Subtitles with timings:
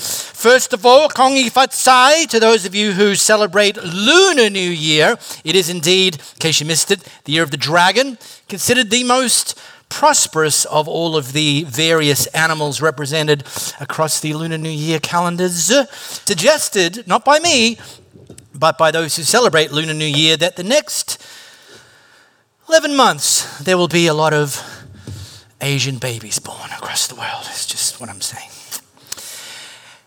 [0.00, 4.70] First of all, Gong Xi Fa Cai, to those of you who celebrate Lunar New
[4.70, 8.18] Year, it is indeed, in case you missed it, the year of the dragon,
[8.48, 9.58] considered the most
[9.90, 13.44] prosperous of all of the various animals represented
[13.80, 15.70] across the Lunar New Year calendars.
[15.90, 17.78] Suggested, not by me,
[18.54, 21.22] but by those who celebrate Lunar New Year, that the next
[22.68, 24.64] 11 months there will be a lot of
[25.60, 27.44] Asian babies born across the world.
[27.46, 28.48] It's just what I'm saying.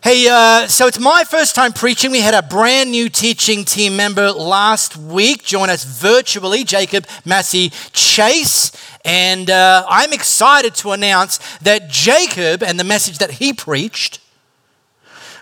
[0.04, 2.10] Hey, uh, so it's my first time preaching.
[2.10, 7.70] We had a brand new teaching team member last week join us virtually, Jacob Massey
[7.94, 8.70] Chase.
[9.06, 14.20] And uh, I'm excited to announce that Jacob and the message that he preached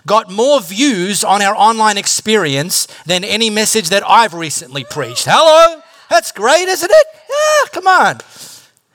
[0.05, 5.25] got more views on our online experience than any message that I've recently preached.
[5.27, 5.81] Hello?
[6.09, 7.07] That's great, isn't it?
[7.29, 8.21] Yeah, come on.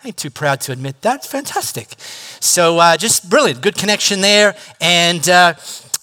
[0.02, 1.26] I ain't too proud to admit that.
[1.26, 1.88] Fantastic.
[2.40, 4.54] So uh, just brilliant, good connection there.
[4.80, 5.54] And uh,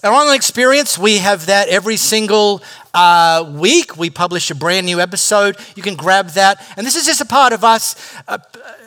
[0.03, 2.61] our online experience, we have that every single
[2.93, 3.97] uh, week.
[3.97, 5.57] We publish a brand new episode.
[5.75, 6.63] You can grab that.
[6.77, 7.95] And this is just a part of us
[8.27, 8.37] uh,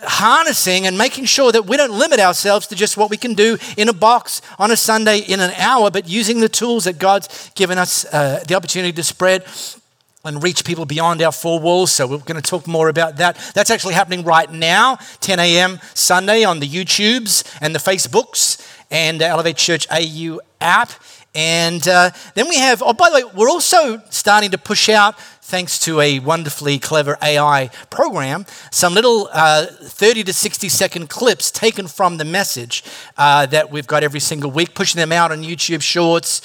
[0.03, 3.59] harnessing and making sure that we don't limit ourselves to just what we can do
[3.77, 7.51] in a box on a Sunday in an hour, but using the tools that God's
[7.55, 9.45] given us uh, the opportunity to spread
[10.25, 11.93] and reach people beyond our four walls.
[11.93, 13.37] So we're going to talk more about that.
[13.55, 15.79] That's actually happening right now, 10 a.m.
[15.95, 20.91] Sunday on the YouTubes and the Facebooks and the Elevate Church AU app.
[21.35, 25.19] And uh, then we have, oh, by the way, we're also starting to push out,
[25.21, 31.53] thanks to a wonderfully clever AI program, some little uh, 30 to 60 second clips
[31.53, 32.83] taken from the message
[33.17, 36.41] uh, that we've got every single week, pushing them out on YouTube Shorts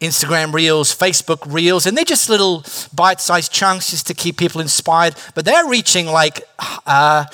[0.00, 2.64] Instagram Reels, Facebook Reels, and they're just little
[2.94, 5.14] bite sized chunks just to keep people inspired.
[5.34, 6.42] But they're reaching like,
[6.86, 7.24] uh,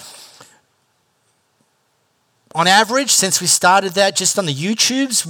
[2.54, 5.26] on average, since we started that, just on the YouTubes,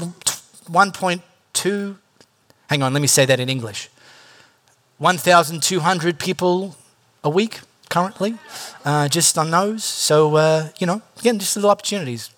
[0.67, 1.97] 1.2,
[2.69, 3.89] hang on, let me say that in English
[4.99, 6.77] 1,200 people
[7.25, 8.39] a week currently,
[8.85, 9.83] uh, just on those.
[9.83, 12.31] So, uh, you know, again, just little opportunities.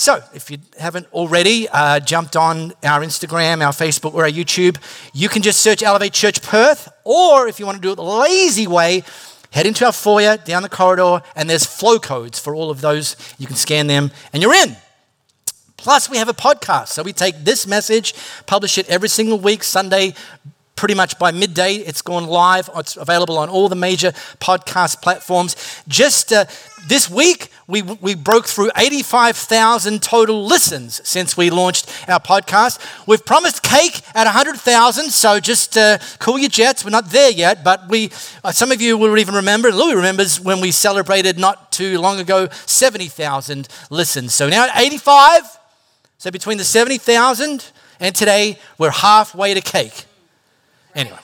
[0.00, 4.76] So, if you haven't already uh, jumped on our Instagram, our Facebook, or our YouTube,
[5.12, 8.04] you can just search Elevate Church Perth, or if you want to do it the
[8.04, 9.02] lazy way,
[9.50, 13.16] head into our foyer down the corridor, and there's flow codes for all of those.
[13.38, 14.76] You can scan them, and you're in.
[15.76, 16.88] Plus, we have a podcast.
[16.90, 18.14] So, we take this message,
[18.46, 20.14] publish it every single week, Sunday
[20.78, 21.74] pretty much by midday.
[21.74, 22.70] It's gone live.
[22.76, 25.56] It's available on all the major podcast platforms.
[25.88, 26.44] Just uh,
[26.86, 32.78] this week, we, we broke through 85,000 total listens since we launched our podcast.
[33.08, 36.84] We've promised cake at 100,000, so just uh, cool your jets.
[36.84, 38.12] We're not there yet, but we,
[38.44, 42.20] uh, some of you will even remember, Louis remembers when we celebrated not too long
[42.20, 44.32] ago 70,000 listens.
[44.32, 45.58] So now at 85,
[46.18, 50.04] so between the 70,000 and today, we're halfway to cake.
[50.98, 51.18] Anyway,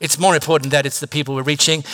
[0.00, 1.84] it's more important that it's the people we're reaching.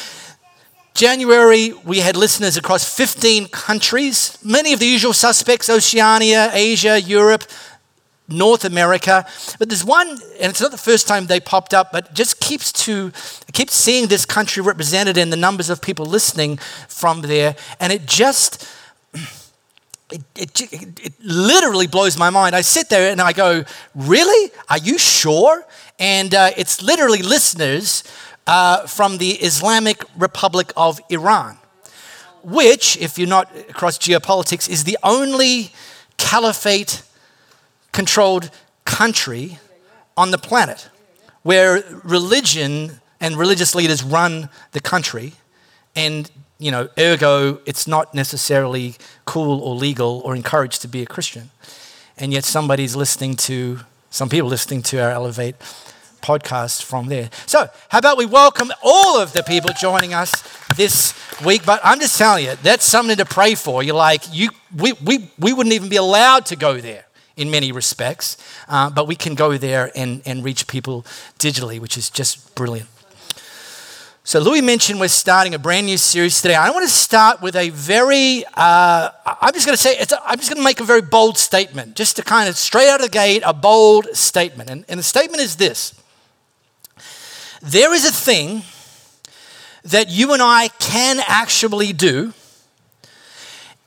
[0.94, 7.44] January, we had listeners across 15 countries, many of the usual suspects Oceania, Asia, Europe,
[8.26, 9.26] North America.
[9.58, 12.72] But there's one, and it's not the first time they popped up, but just keeps
[12.84, 13.12] to
[13.52, 16.56] keeps seeing this country represented in the numbers of people listening
[16.88, 18.66] from there, and it just
[20.12, 22.54] it, it, it, literally blows my mind.
[22.54, 24.52] I sit there and I go, Really?
[24.68, 25.64] Are you sure?
[25.98, 28.04] And uh, it's literally listeners
[28.46, 31.58] uh, from the Islamic Republic of Iran,
[32.42, 35.72] which, if you're not across geopolitics, is the only
[36.16, 37.02] caliphate
[37.92, 38.50] controlled
[38.84, 39.58] country
[40.16, 40.88] on the planet
[41.42, 45.34] where religion and religious leaders run the country.
[45.94, 46.30] And,
[46.60, 51.50] you know, ergo, it's not necessarily cool or legal or encouraged to be a Christian.
[52.18, 53.80] And yet somebody's listening to,
[54.10, 55.56] some people listening to our Elevate
[56.20, 57.30] podcast from there.
[57.46, 60.32] So, how about we welcome all of the people joining us
[60.76, 61.64] this week?
[61.64, 63.82] But I'm just telling you, that's something to pray for.
[63.82, 67.06] You're like, you, we, we, we wouldn't even be allowed to go there
[67.38, 68.36] in many respects,
[68.68, 71.06] uh, but we can go there and, and reach people
[71.38, 72.88] digitally, which is just brilliant.
[74.22, 76.54] So, Louis mentioned we're starting a brand new series today.
[76.54, 80.36] I want to start with a very, uh, I'm just going to say, a, I'm
[80.36, 83.06] just going to make a very bold statement, just to kind of straight out of
[83.06, 84.68] the gate, a bold statement.
[84.68, 85.94] And, and the statement is this
[87.62, 88.62] There is a thing
[89.84, 92.34] that you and I can actually do.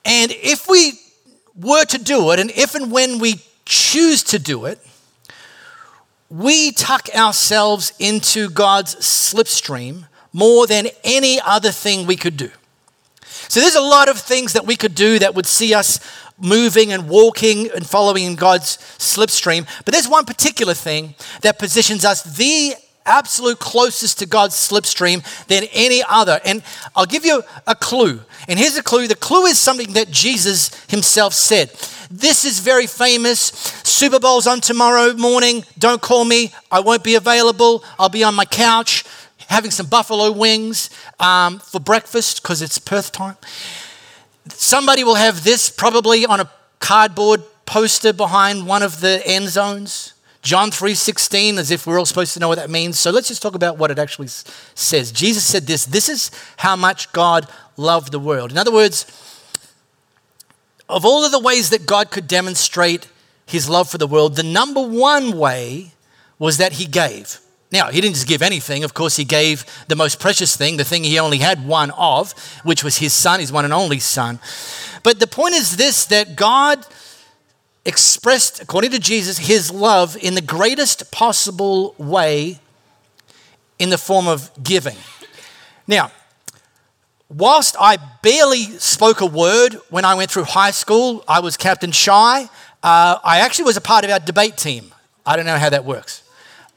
[0.04, 0.94] And if we
[1.56, 4.80] were to do it, and if and when we choose to do it,
[6.28, 12.50] we tuck ourselves into God's slipstream more than any other thing we could do.
[13.48, 16.00] So there's a lot of things that we could do that would see us
[16.40, 19.68] moving and walking and following in God's slipstream.
[19.86, 22.74] But there's one particular thing that positions us the
[23.06, 26.40] absolute closest to God's slipstream than any other.
[26.46, 26.64] And
[26.96, 28.22] I'll give you a clue.
[28.48, 31.70] And here's a clue the clue is something that Jesus himself said.
[32.10, 33.38] This is very famous.
[33.84, 35.66] Super Bowl's on tomorrow morning.
[35.78, 36.52] Don't call me.
[36.72, 37.84] I won't be available.
[37.98, 39.04] I'll be on my couch
[39.54, 40.90] having some buffalo wings
[41.20, 43.38] um, for breakfast because it's Perth time.
[44.50, 50.14] Somebody will have this probably on a cardboard poster behind one of the end zones.
[50.42, 53.00] John 3:16 as if we're all supposed to know what that means.
[53.00, 55.12] So let's just talk about what it actually says.
[55.12, 57.48] Jesus said this, this is how much God
[57.78, 58.52] loved the world.
[58.52, 59.06] In other words,
[60.90, 63.08] of all of the ways that God could demonstrate
[63.46, 65.94] his love for the world, the number one way
[66.40, 67.40] was that he gave.
[67.74, 68.84] Now, he didn't just give anything.
[68.84, 72.34] Of course, he gave the most precious thing, the thing he only had one of,
[72.62, 74.40] which was his son, his one and only son.
[75.02, 76.86] But the point is this that God
[77.84, 82.60] expressed, according to Jesus, his love in the greatest possible way
[83.80, 84.98] in the form of giving.
[85.88, 86.12] Now,
[87.28, 91.92] whilst I barely spoke a word when I went through high school, I was Captain
[91.92, 92.44] Shy.
[92.84, 94.94] Uh, I actually was a part of our debate team.
[95.26, 96.23] I don't know how that works.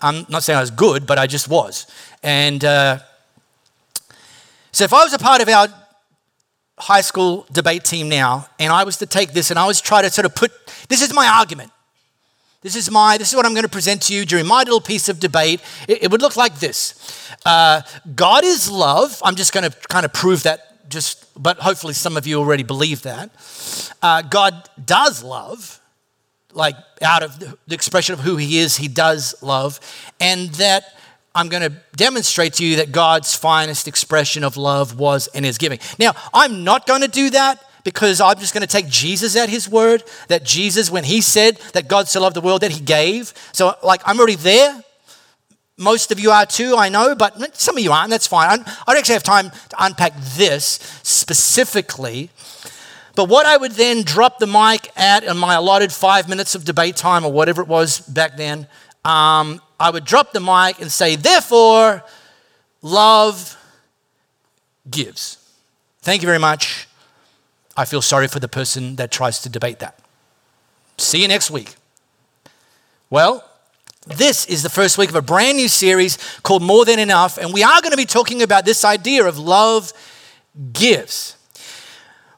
[0.00, 1.86] I'm not saying I was good, but I just was.
[2.22, 2.98] And uh,
[4.72, 5.68] so if I was a part of our
[6.78, 10.02] high school debate team now, and I was to take this and I was try
[10.02, 10.52] to sort of put
[10.88, 11.72] this is my argument.
[12.62, 14.80] This is my this is what I'm going to present to you during my little
[14.80, 15.60] piece of debate.
[15.88, 17.82] It, it would look like this: uh,
[18.14, 19.20] God is love.
[19.24, 20.88] I'm just going to kind of prove that.
[20.88, 23.30] Just, but hopefully some of you already believe that.
[24.02, 25.75] Uh, God does love,
[26.56, 29.78] like out of the expression of who He is, He does love,
[30.18, 30.84] and that
[31.34, 35.58] I'm going to demonstrate to you that God's finest expression of love was and is
[35.58, 35.78] giving.
[35.98, 39.48] Now, I'm not going to do that because I'm just going to take Jesus at
[39.48, 42.80] his word, that Jesus, when he said that God so loved the world, that he
[42.80, 43.32] gave.
[43.52, 44.82] So, like, I'm already there.
[45.76, 48.10] Most of you are too, I know, but some of you aren't.
[48.10, 48.48] That's fine.
[48.48, 52.30] I don't actually have time to unpack this specifically.
[53.16, 56.64] But what I would then drop the mic at in my allotted five minutes of
[56.64, 58.68] debate time or whatever it was back then
[59.06, 62.02] um, I would drop the mic and say, therefore,
[62.82, 63.56] love
[64.90, 65.38] gives.
[66.00, 66.88] Thank you very much.
[67.76, 70.00] I feel sorry for the person that tries to debate that.
[70.98, 71.76] See you next week.
[73.08, 73.48] Well,
[74.06, 77.52] this is the first week of a brand new series called More Than Enough, and
[77.52, 79.92] we are going to be talking about this idea of love
[80.72, 81.35] gives.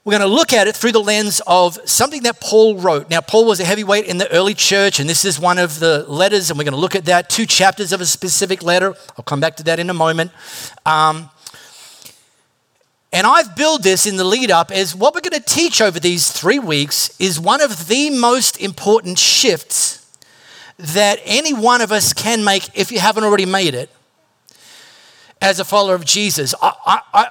[0.08, 3.10] We're going to look at it through the lens of something that Paul wrote.
[3.10, 6.06] Now, Paul was a heavyweight in the early church, and this is one of the
[6.08, 7.28] letters, and we're going to look at that.
[7.28, 8.94] Two chapters of a specific letter.
[9.18, 10.30] I'll come back to that in a moment.
[10.86, 11.28] Um,
[13.12, 16.00] and I've built this in the lead up as what we're going to teach over
[16.00, 20.10] these three weeks is one of the most important shifts
[20.78, 23.90] that any one of us can make if you haven't already made it
[25.42, 26.54] as a follower of Jesus.
[26.62, 27.28] I, I, I,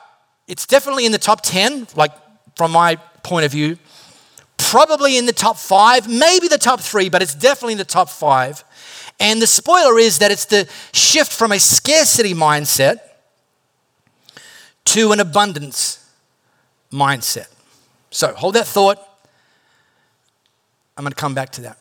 [0.48, 2.12] it's definitely in the top 10, like
[2.58, 3.78] from my point of view.
[4.58, 8.10] Probably in the top five, maybe the top three, but it's definitely in the top
[8.10, 8.64] five.
[9.20, 13.00] And the spoiler is that it's the shift from a scarcity mindset
[14.86, 16.04] to an abundance
[16.92, 17.48] mindset.
[18.10, 18.98] So hold that thought.
[20.98, 21.78] I'm going to come back to that.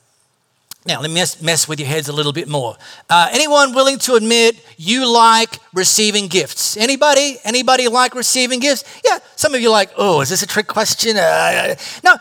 [0.87, 2.77] Now, let me mess, mess with your heads a little bit more.
[3.11, 6.77] Uh, anyone willing to admit you like receiving gifts?
[6.77, 7.39] Anybody?
[7.43, 8.85] Anybody like receiving gifts?
[9.05, 11.17] Yeah, some of you like, oh, is this a trick question?
[11.17, 11.75] Uh,
[12.05, 12.17] no,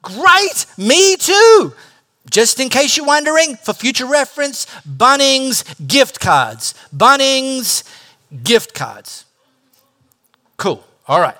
[0.00, 1.74] great, me too.
[2.30, 6.74] Just in case you're wondering, for future reference, Bunnings gift cards.
[6.96, 7.82] Bunnings
[8.44, 9.24] gift cards.
[10.56, 11.36] Cool, all right.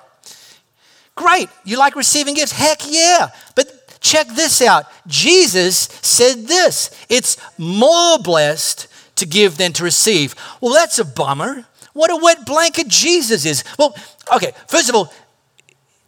[1.15, 2.51] Great, you like receiving gifts?
[2.51, 3.29] Heck yeah.
[3.55, 3.74] But
[4.05, 4.85] Check this out.
[5.07, 10.35] Jesus said this it's more blessed to give than to receive.
[10.61, 11.65] Well, that's a bummer.
[11.93, 13.63] What a wet blanket Jesus is.
[13.79, 13.95] Well,
[14.31, 15.11] okay, first of all,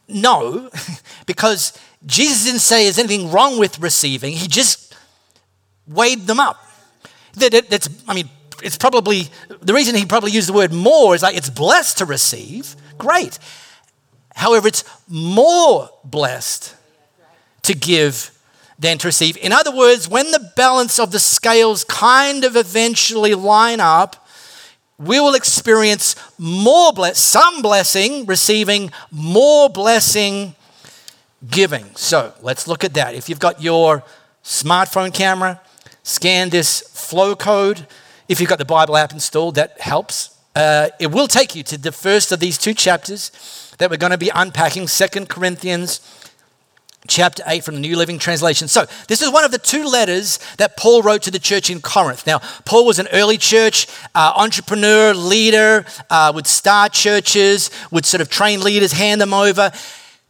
[0.07, 0.69] no,
[1.25, 1.75] because
[2.05, 4.95] Jesus didn't say there's anything wrong with receiving, he just
[5.87, 6.63] weighed them up.
[7.37, 8.29] That, that's, I mean,
[8.61, 9.29] it's probably,
[9.61, 12.75] the reason he probably used the word more is like it's blessed to receive.
[12.99, 13.39] Great.
[14.35, 16.75] However, it's more blessed
[17.67, 18.31] to give
[18.79, 19.37] than to receive.
[19.37, 24.27] In other words, when the balance of the scales kind of eventually line up,
[24.99, 30.55] we will experience more bless, some blessing, receiving more blessing,
[31.49, 31.85] giving.
[31.95, 33.13] So let's look at that.
[33.13, 34.03] If you've got your
[34.43, 35.61] smartphone camera,
[36.03, 37.85] scan this flow code.
[38.27, 40.35] If you've got the Bible app installed, that helps.
[40.55, 44.11] Uh, it will take you to the first of these two chapters that we're going
[44.11, 46.01] to be unpacking Second Corinthians
[47.07, 48.67] chapter 8 from the New Living Translation.
[48.67, 51.81] So, this is one of the two letters that Paul wrote to the church in
[51.81, 52.27] Corinth.
[52.27, 58.21] Now, Paul was an early church uh, entrepreneur, leader, uh, would start churches, would sort
[58.21, 59.71] of train leaders, hand them over.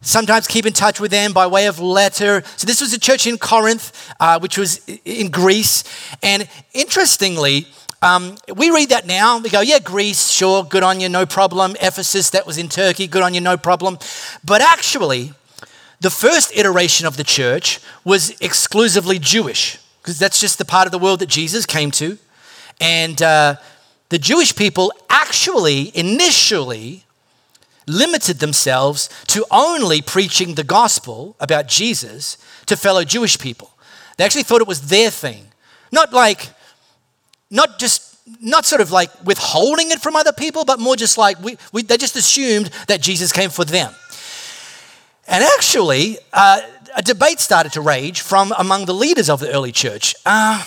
[0.00, 2.42] Sometimes keep in touch with them by way of letter.
[2.56, 5.84] So, this was a church in Corinth, uh, which was in Greece.
[6.22, 7.66] And interestingly,
[8.00, 9.38] um, we read that now.
[9.38, 11.72] We go, yeah, Greece, sure, good on you, no problem.
[11.80, 13.98] Ephesus, that was in Turkey, good on you, no problem.
[14.44, 15.32] But actually,
[16.00, 20.92] the first iteration of the church was exclusively Jewish, because that's just the part of
[20.92, 22.18] the world that Jesus came to.
[22.80, 23.56] And uh,
[24.08, 27.04] the Jewish people actually, initially,
[27.86, 33.70] limited themselves to only preaching the gospel about Jesus to fellow Jewish people.
[34.16, 35.46] They actually thought it was their thing.
[35.90, 36.50] Not like,
[37.50, 38.04] not just
[38.40, 41.82] not sort of like withholding it from other people, but more just like we, we,
[41.82, 43.94] they just assumed that Jesus came for them.
[45.28, 46.62] And actually, uh,
[46.96, 50.14] a debate started to rage from among the leaders of the early church.
[50.24, 50.64] Uh,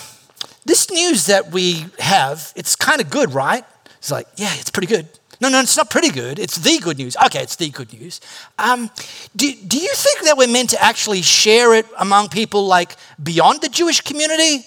[0.64, 3.64] this news that we have, it's kind of good, right?
[3.98, 5.08] It's like, yeah, it's pretty good.
[5.40, 6.38] No, no, it's not pretty good.
[6.38, 7.16] It's the good news.
[7.26, 8.20] Okay, it's the good news.
[8.60, 8.88] Um,
[9.34, 13.60] do, do you think that we're meant to actually share it among people like beyond
[13.60, 14.64] the Jewish community?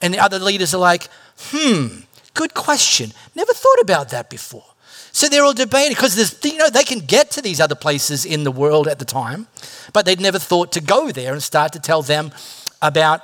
[0.00, 1.08] And the other leaders are like,
[1.38, 2.02] hmm,
[2.34, 3.10] good question.
[3.34, 4.71] Never thought about that before.
[5.12, 8.44] So they're all debating because you know they can get to these other places in
[8.44, 9.46] the world at the time,
[9.92, 12.32] but they'd never thought to go there and start to tell them
[12.80, 13.20] about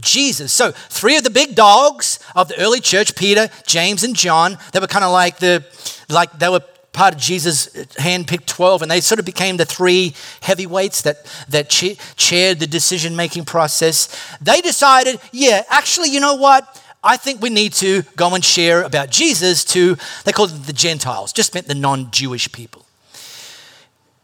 [0.00, 0.52] Jesus.
[0.52, 4.80] So three of the big dogs of the early church, Peter, James, and John, they
[4.80, 5.64] were kind of like the
[6.08, 6.62] like they were
[6.92, 11.70] part of Jesus' handpicked 12, and they sort of became the three heavyweights that, that
[11.70, 14.14] chaired the decision making process.
[14.40, 16.81] They decided, yeah, actually, you know what?
[17.04, 20.72] I think we need to go and share about Jesus to, they called them the
[20.72, 22.86] Gentiles, just meant the non Jewish people.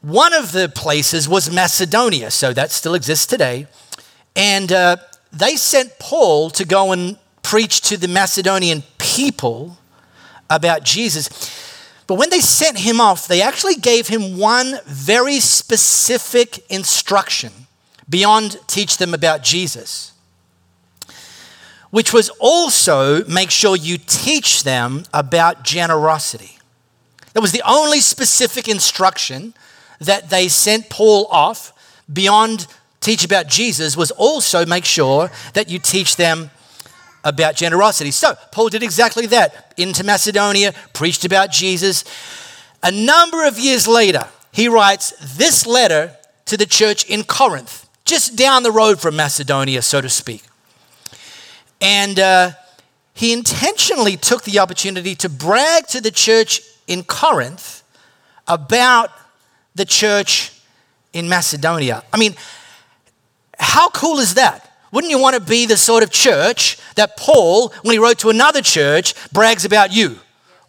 [0.01, 3.67] One of the places was Macedonia, so that still exists today.
[4.37, 4.99] And uh,
[5.33, 9.79] they sent Paul to go and preach to the Macedonian people
[10.49, 11.29] about Jesus.
[12.07, 17.53] But when they sent him off, they actually gave him one very specific instruction
[18.09, 20.13] beyond teach them about Jesus
[21.91, 26.59] which was also make sure you teach them about generosity.
[27.33, 29.55] That was the only specific instruction
[30.01, 31.73] that they sent Paul off
[32.13, 32.67] beyond
[33.01, 36.51] teach about Jesus was also make sure that you teach them
[37.25, 38.11] about generosity.
[38.11, 39.75] So, Paul did exactly that.
[39.77, 42.05] Into Macedonia, preached about Jesus.
[42.83, 46.17] A number of years later, he writes this letter
[46.47, 50.45] to the church in Corinth, just down the road from Macedonia, so to speak.
[51.81, 52.51] And uh,
[53.15, 57.83] he intentionally took the opportunity to brag to the church in Corinth
[58.47, 59.11] about
[59.75, 60.53] the church
[61.13, 62.03] in Macedonia.
[62.13, 62.35] I mean,
[63.59, 64.65] how cool is that?
[64.91, 68.31] Wouldn't you want to be the sort of church that Paul, when he wrote to
[68.31, 70.19] another church, brags about you?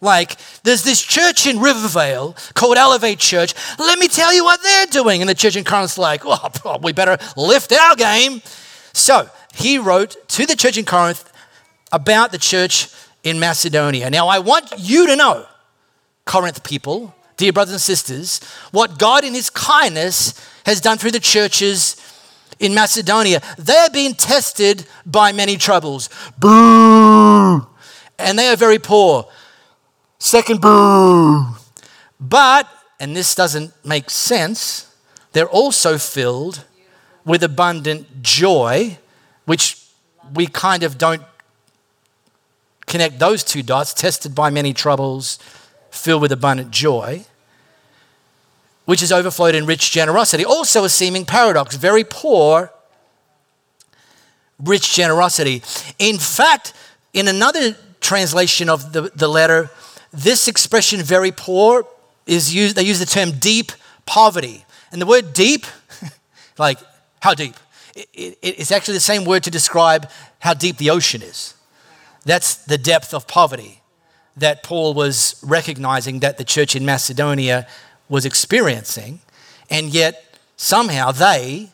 [0.02, 3.54] Like, there's this church in Rivervale called Elevate Church.
[3.78, 5.20] Let me tell you what they're doing.
[5.20, 8.40] And the church in Corinth's like, well, we better lift our game.
[8.92, 11.30] So, he wrote to the church in Corinth
[11.92, 12.88] about the church
[13.22, 14.10] in Macedonia.
[14.10, 15.46] Now, I want you to know,
[16.24, 18.40] Corinth people, dear brothers and sisters,
[18.70, 20.34] what God in His kindness
[20.66, 21.96] has done through the churches
[22.58, 23.40] in Macedonia.
[23.58, 26.08] They're being tested by many troubles.
[26.38, 27.66] Boo!
[28.18, 29.28] And they are very poor.
[30.18, 31.46] Second, boo!
[32.20, 32.68] But,
[33.00, 34.94] and this doesn't make sense,
[35.32, 36.64] they're also filled
[37.24, 38.98] with abundant joy
[39.50, 39.84] which
[40.32, 41.22] we kind of don't
[42.86, 45.40] connect those two dots, tested by many troubles,
[45.90, 47.24] filled with abundant joy,
[48.84, 50.44] which has overflowed in rich generosity.
[50.44, 52.70] Also, a seeming paradox very poor,
[54.62, 55.64] rich generosity.
[55.98, 56.72] In fact,
[57.12, 59.68] in another translation of the, the letter,
[60.12, 61.88] this expression, very poor,
[62.24, 63.72] is used, they use the term deep
[64.06, 64.64] poverty.
[64.92, 65.66] And the word deep,
[66.56, 66.78] like,
[67.18, 67.56] how deep?
[68.12, 71.54] It, it's actually the same word to describe how deep the ocean is.
[72.24, 73.82] That's the depth of poverty
[74.36, 77.66] that Paul was recognizing that the church in Macedonia
[78.08, 79.20] was experiencing.
[79.68, 81.70] And yet, somehow, they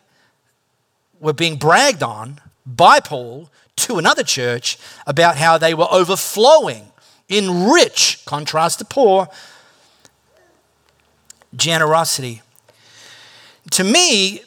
[1.21, 6.93] were being bragged on by Paul to another church about how they were overflowing
[7.29, 9.29] in rich, contrast to poor,
[11.55, 12.43] generosity.
[13.73, 14.43] To me,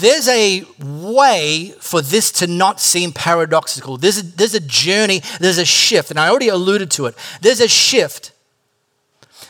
[0.00, 3.96] there's a way for this to not seem paradoxical.
[3.96, 7.14] There's a, there's a journey, there's a shift, and I already alluded to it.
[7.40, 8.32] There's a shift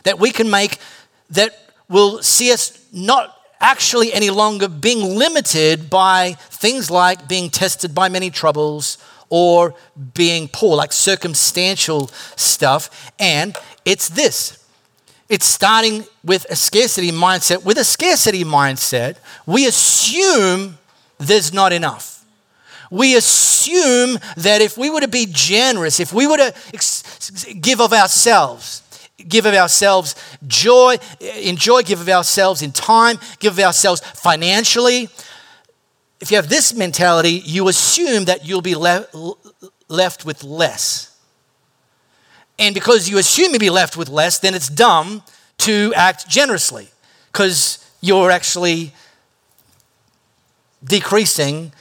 [0.05, 0.79] that we can make
[1.31, 7.95] that will see us not actually any longer being limited by things like being tested
[7.95, 8.99] by many troubles
[9.29, 9.75] or
[10.15, 13.13] being poor, like circumstantial stuff.
[13.19, 14.66] And it's this
[15.29, 17.65] it's starting with a scarcity mindset.
[17.65, 20.79] With a scarcity mindset, we assume
[21.19, 22.25] there's not enough.
[22.91, 26.55] We assume that if we were to be generous, if we were to
[27.61, 28.83] give of ourselves,
[29.27, 30.15] give of ourselves
[30.47, 35.09] joy, enjoy, give of ourselves in time, give of ourselves financially.
[36.21, 39.07] If you have this mentality, you assume that you'll be le-
[39.89, 41.16] left with less.
[42.59, 45.23] And because you assume you'll be left with less, then it's dumb
[45.59, 46.89] to act generously
[47.33, 48.93] because you're actually
[50.83, 51.73] decreasing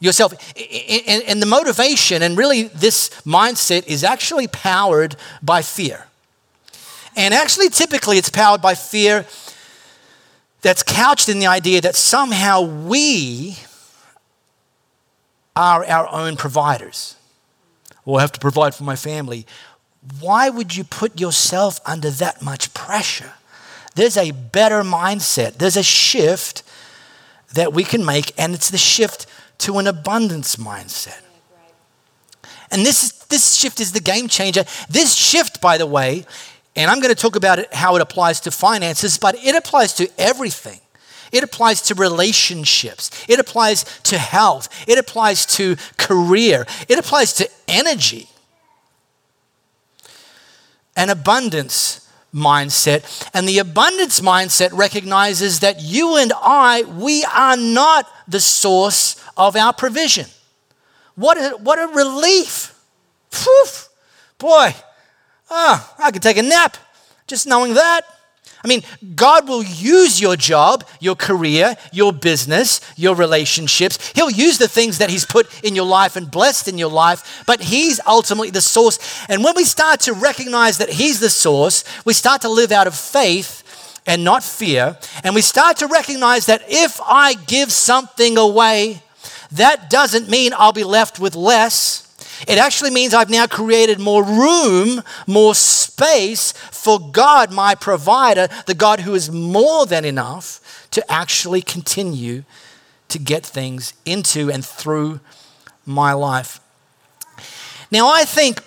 [0.00, 0.32] yourself.
[0.56, 6.06] And the motivation, and really this mindset, is actually powered by fear.
[7.16, 9.26] And actually, typically, it's powered by fear
[10.62, 13.58] that's couched in the idea that somehow we
[15.54, 17.16] are our own providers.
[18.06, 19.46] Or have to provide for my family.
[20.20, 23.32] Why would you put yourself under that much pressure?
[23.94, 26.62] There's a better mindset, there's a shift
[27.54, 29.26] that we can make, and it's the shift
[29.58, 31.20] to an abundance mindset.
[32.70, 34.64] And this, this shift is the game changer.
[34.90, 36.26] This shift, by the way,
[36.74, 39.94] and I'm going to talk about it, how it applies to finances, but it applies
[39.94, 40.80] to everything.
[41.30, 43.10] It applies to relationships.
[43.28, 44.68] It applies to health.
[44.88, 46.66] It applies to career.
[46.88, 48.28] It applies to energy.
[50.96, 53.28] An abundance mindset.
[53.32, 59.56] And the abundance mindset recognizes that you and I, we are not the source of
[59.56, 60.26] our provision.
[61.14, 62.74] What a, what a relief.
[63.32, 63.66] Whew.
[64.38, 64.74] Boy,
[65.50, 66.76] oh, I could take a nap
[67.26, 68.02] just knowing that.
[68.64, 68.82] I mean,
[69.14, 74.12] God will use your job, your career, your business, your relationships.
[74.14, 77.44] He'll use the things that He's put in your life and blessed in your life,
[77.46, 78.98] but He's ultimately the source.
[79.28, 82.86] And when we start to recognize that He's the source, we start to live out
[82.86, 83.60] of faith
[84.06, 84.96] and not fear.
[85.22, 89.02] And we start to recognize that if I give something away,
[89.52, 92.03] that doesn't mean I'll be left with less.
[92.46, 98.74] It actually means I've now created more room, more space for God, my provider, the
[98.74, 102.44] God who is more than enough to actually continue
[103.08, 105.20] to get things into and through
[105.86, 106.60] my life.
[107.90, 108.60] Now, I think,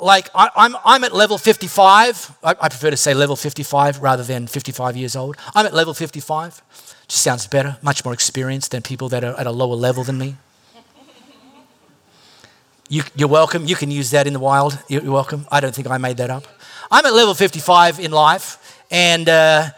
[0.00, 2.36] like, I, am I'm, I'm at level 55.
[2.42, 5.36] I, I prefer to say level 55 rather than 55 years old.
[5.54, 6.62] I'm at level 55.
[7.06, 10.18] Just sounds better, much more experienced than people that are at a lower level than
[10.18, 10.36] me.
[12.92, 13.66] You, are welcome.
[13.66, 14.76] You can use that in the wild.
[14.88, 15.46] You're welcome.
[15.52, 16.44] I don't think I made that up.
[16.90, 19.70] I'm at level 55 in life, and uh,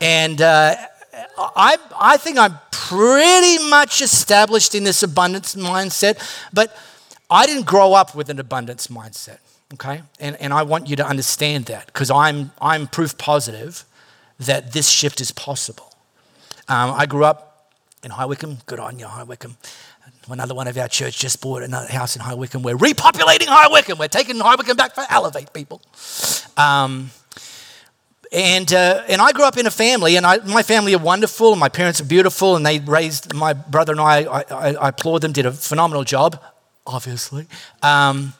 [0.00, 0.74] and uh,
[1.38, 6.18] I I think I'm pretty much established in this abundance mindset,
[6.52, 6.76] but
[7.30, 9.38] I didn't grow up with an abundance mindset.
[9.74, 13.84] Okay, and and I want you to understand that because I'm I'm proof positive
[14.40, 15.92] that this shift is possible.
[16.66, 17.70] Um, I grew up
[18.02, 18.58] in High Wycombe.
[18.66, 19.56] Good on you, High Wycombe.
[20.28, 22.62] Another one of our church just bought another house in High Wycombe.
[22.62, 23.98] We're repopulating High Wycombe.
[23.98, 25.80] We're taking High Wycombe back for Elevate people.
[26.56, 27.10] Um,
[28.32, 31.54] and, uh, and I grew up in a family, and I, my family are wonderful.
[31.54, 34.24] My parents are beautiful, and they raised my brother and I.
[34.24, 36.42] I, I, I applaud them, did a phenomenal job,
[36.86, 37.46] obviously.
[37.84, 38.34] Um,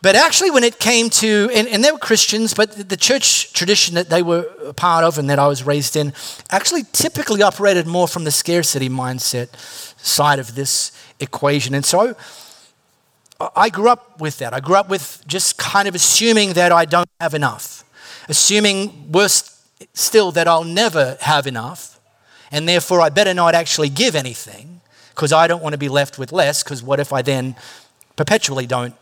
[0.00, 3.94] but actually, when it came to, and, and they were Christians, but the church tradition
[3.94, 6.12] that they were a part of and that I was raised in
[6.50, 9.48] actually typically operated more from the scarcity mindset
[10.04, 11.74] side of this equation.
[11.74, 12.14] And so
[13.56, 14.52] I grew up with that.
[14.52, 17.84] I grew up with just kind of assuming that I don't have enough,
[18.28, 19.50] assuming, worse
[19.94, 21.98] still, that I'll never have enough,
[22.50, 26.18] and therefore I better not actually give anything because I don't want to be left
[26.18, 27.56] with less because what if I then
[28.16, 28.94] perpetually don't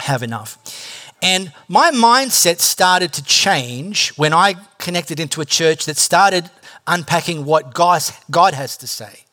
[0.00, 1.02] have enough?
[1.22, 6.50] And my mindset started to change when I connected into a church that started
[6.86, 9.25] unpacking what God, has to say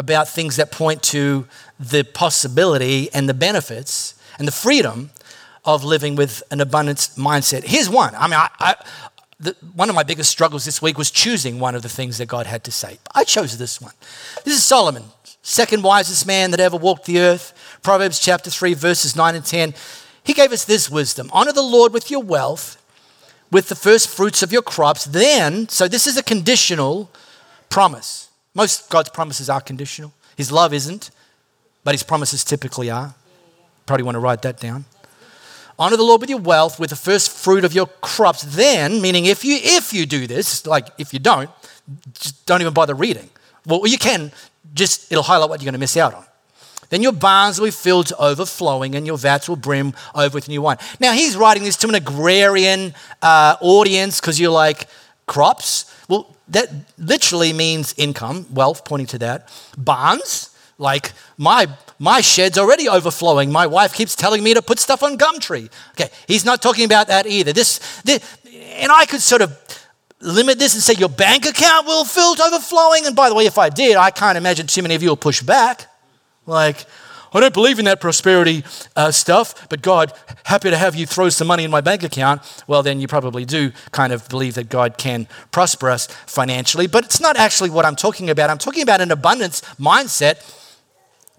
[0.00, 1.46] about things that point to
[1.78, 5.10] the possibility and the benefits and the freedom
[5.62, 7.64] of living with an abundance mindset.
[7.64, 8.14] Here's one.
[8.14, 8.74] I mean, I, I,
[9.38, 12.28] the, one of my biggest struggles this week was choosing one of the things that
[12.28, 12.98] God had to say.
[13.14, 13.92] I chose this one.
[14.42, 15.04] This is Solomon,
[15.42, 17.52] second wisest man that ever walked the earth.
[17.82, 19.74] Proverbs chapter 3, verses 9 and 10.
[20.24, 22.82] He gave us this wisdom Honor the Lord with your wealth,
[23.52, 25.04] with the first fruits of your crops.
[25.04, 27.10] Then, so this is a conditional
[27.68, 28.29] promise.
[28.54, 30.12] Most God's promises are conditional.
[30.36, 31.10] His love isn't,
[31.84, 33.14] but his promises typically are.
[33.86, 34.84] Probably want to write that down.
[35.78, 38.42] Honor the Lord with your wealth, with the first fruit of your crops.
[38.42, 41.50] Then, meaning if you if you do this, like if you don't,
[42.14, 43.30] just don't even bother reading.
[43.66, 44.32] Well, you can,
[44.74, 46.24] just it'll highlight what you're going to miss out on.
[46.90, 50.48] Then your barns will be filled to overflowing, and your vats will brim over with
[50.48, 50.76] new wine.
[50.98, 54.86] Now he's writing this to an agrarian uh, audience because you're like
[55.26, 55.89] crops.
[56.50, 59.48] That literally means income, wealth, pointing to that.
[59.78, 63.52] Barns, like my my shed's already overflowing.
[63.52, 65.70] My wife keeps telling me to put stuff on Gumtree.
[65.90, 67.52] Okay, he's not talking about that either.
[67.52, 68.20] This, this
[68.80, 69.56] and I could sort of
[70.20, 73.06] limit this and say your bank account will fill to overflowing.
[73.06, 75.16] And by the way, if I did, I can't imagine too many of you will
[75.16, 75.86] push back.
[76.46, 76.86] Like,
[77.32, 78.64] I don't believe in that prosperity
[78.96, 80.12] uh, stuff, but God,
[80.44, 82.42] happy to have you throw some money in my bank account.
[82.66, 86.86] Well, then you probably do kind of believe that God can prosper us financially.
[86.86, 88.50] But it's not actually what I'm talking about.
[88.50, 90.42] I'm talking about an abundance mindset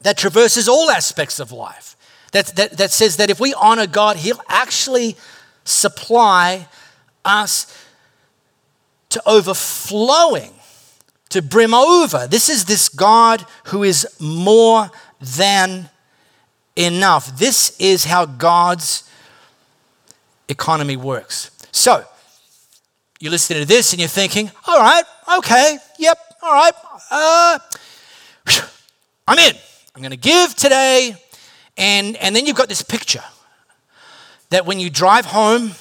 [0.02, 1.96] that traverses all aspects of life.
[2.32, 5.18] That, that, that says that if we honor God, He'll actually
[5.66, 6.68] supply
[7.26, 7.86] us
[9.10, 10.54] to overflowing,
[11.30, 12.28] to brim over.
[12.28, 14.90] This is this God who is more
[15.22, 15.90] than
[16.76, 17.38] enough.
[17.38, 19.10] This is how God's
[20.50, 21.52] economy works.
[21.72, 22.06] So,
[23.20, 25.04] you're listening to this and you're thinking, all right,
[25.38, 26.74] okay, yep, all right,
[27.12, 27.60] uh,
[29.28, 29.56] I'm in.
[29.96, 31.16] I'm going to give today.
[31.78, 33.24] And, and then you've got this picture
[34.50, 35.72] that when you drive home,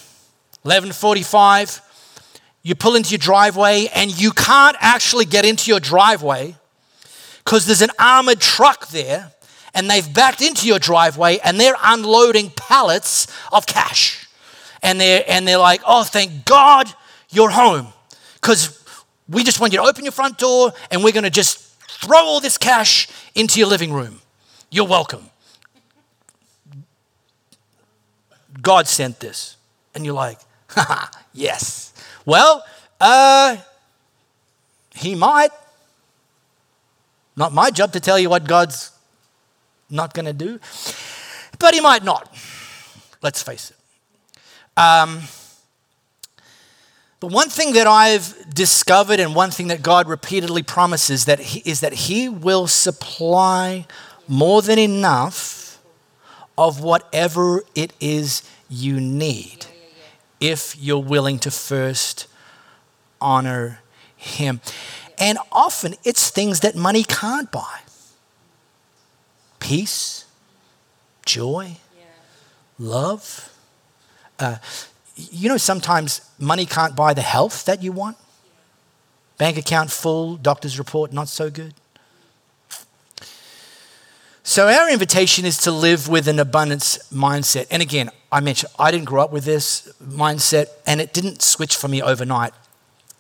[0.62, 1.80] 1145,
[2.62, 6.54] you pull into your driveway and you can't actually get into your driveway
[7.44, 9.32] because there's an armored truck there
[9.74, 14.28] and they've backed into your driveway and they're unloading pallets of cash.
[14.82, 16.92] And they're, and they're like, oh, thank God
[17.30, 17.88] you're home
[18.34, 18.82] because
[19.28, 22.18] we just want you to open your front door and we're going to just throw
[22.18, 24.20] all this cash into your living room.
[24.70, 25.30] You're welcome.
[28.60, 29.56] God sent this.
[29.94, 30.38] And you're like,
[31.32, 31.92] yes.
[32.24, 32.64] Well,
[33.00, 33.56] uh,
[34.94, 35.50] he might.
[37.40, 38.92] Not my job to tell you what God's
[39.88, 40.60] not going to do,
[41.58, 42.30] but he might not.
[43.22, 44.78] Let's face it.
[44.78, 45.22] Um,
[47.18, 51.60] but one thing that I've discovered and one thing that God repeatedly promises that he,
[51.60, 53.86] is that he will supply
[54.28, 55.80] more than enough
[56.58, 59.64] of whatever it is you need
[60.40, 62.26] if you're willing to first
[63.18, 63.80] honor
[64.14, 64.60] him.
[65.20, 67.80] And often it's things that money can't buy.
[69.60, 70.24] Peace,
[71.26, 71.76] joy,
[72.78, 73.54] love.
[74.38, 74.56] Uh,
[75.14, 78.16] you know, sometimes money can't buy the health that you want.
[79.36, 81.74] Bank account full, doctor's report not so good.
[84.42, 87.66] So, our invitation is to live with an abundance mindset.
[87.70, 91.76] And again, I mentioned I didn't grow up with this mindset, and it didn't switch
[91.76, 92.52] for me overnight.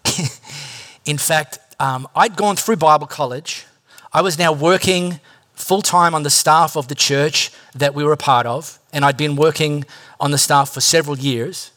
[1.04, 3.64] In fact, um, I'd gone through Bible college.
[4.12, 5.18] I was now working
[5.54, 9.04] full time on the staff of the church that we were a part of, and
[9.04, 9.84] I'd been working
[10.20, 11.72] on the staff for several years.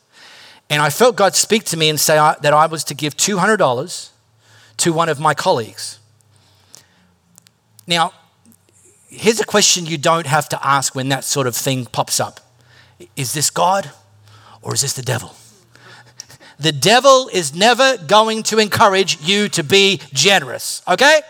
[0.70, 4.10] And I felt God speak to me and say that I was to give $200
[4.78, 6.00] to one of my colleagues.
[7.88, 8.14] Now,
[9.08, 12.42] here's a question you don't have to ask when that sort of thing pops up
[13.16, 13.92] Is this God
[14.62, 15.36] or is this the devil?
[16.60, 21.22] The devil is never going to encourage you to be generous, okay?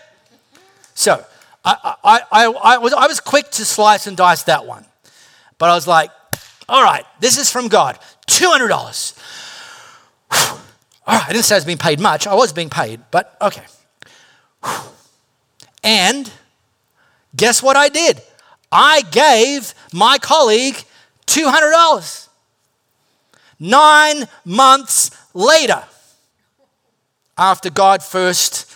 [0.93, 1.25] So,
[1.65, 4.85] I, I, I, I, was, I was quick to slice and dice that one.
[5.57, 6.11] But I was like,
[6.67, 7.97] all right, this is from God.
[8.27, 9.17] $200.
[11.05, 12.27] All right, I didn't say I was being paid much.
[12.27, 13.63] I was being paid, but okay.
[15.83, 16.31] And
[17.35, 18.21] guess what I did?
[18.71, 20.77] I gave my colleague
[21.27, 22.29] $200.
[23.63, 25.85] Nine months later,
[27.37, 28.69] after God first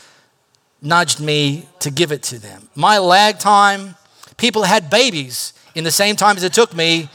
[0.81, 2.69] nudged me to give it to them.
[2.73, 3.95] My lag time,
[4.37, 7.09] people had babies in the same time as it took me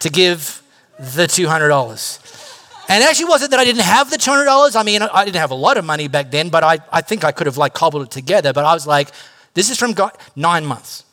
[0.00, 0.62] to give
[0.98, 2.84] the $200.
[2.90, 4.76] And it actually wasn't that I didn't have the $200.
[4.76, 7.24] I mean, I didn't have a lot of money back then, but I, I think
[7.24, 8.52] I could have like cobbled it together.
[8.52, 9.12] But I was like,
[9.54, 11.04] This is from God, nine months.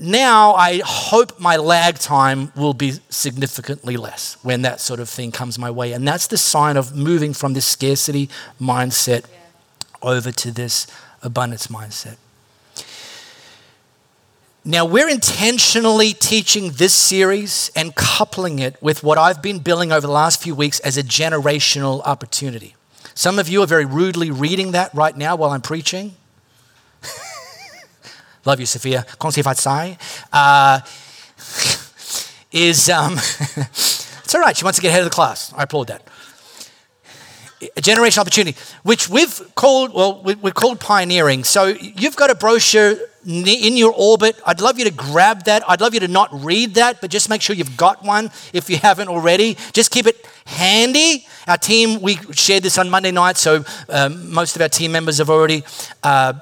[0.00, 5.32] Now, I hope my lag time will be significantly less when that sort of thing
[5.32, 5.92] comes my way.
[5.92, 8.28] And that's the sign of moving from this scarcity
[8.60, 9.24] mindset
[10.00, 10.86] over to this
[11.20, 12.16] abundance mindset.
[14.64, 20.06] Now, we're intentionally teaching this series and coupling it with what I've been billing over
[20.06, 22.76] the last few weeks as a generational opportunity.
[23.14, 26.14] Some of you are very rudely reading that right now while I'm preaching.
[28.44, 29.04] Love you, Sophia.
[30.32, 30.80] Uh,
[32.52, 34.56] is um, it's all right.
[34.56, 35.52] She wants to get ahead of the class.
[35.56, 36.02] I applaud that.
[37.60, 41.42] A generational opportunity, which we've called well, we've called pioneering.
[41.42, 42.96] So you've got a brochure
[43.26, 44.40] in your orbit.
[44.46, 45.68] I'd love you to grab that.
[45.68, 48.70] I'd love you to not read that, but just make sure you've got one if
[48.70, 49.56] you haven't already.
[49.72, 51.26] Just keep it handy.
[51.46, 55.18] Our team, we shared this on Monday night, so um, most of our team members
[55.18, 55.64] have already
[56.02, 56.34] uh,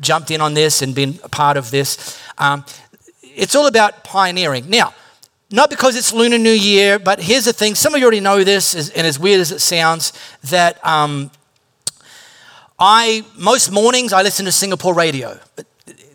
[0.00, 2.18] jumped in on this and been a part of this.
[2.38, 2.64] Um,
[3.22, 4.68] it's all about pioneering.
[4.68, 4.94] Now,
[5.50, 7.74] not because it's Lunar New Year, but here's the thing.
[7.74, 10.12] Some of you already know this, and as weird as it sounds,
[10.44, 11.30] that um,
[12.78, 15.38] I most mornings I listen to Singapore radio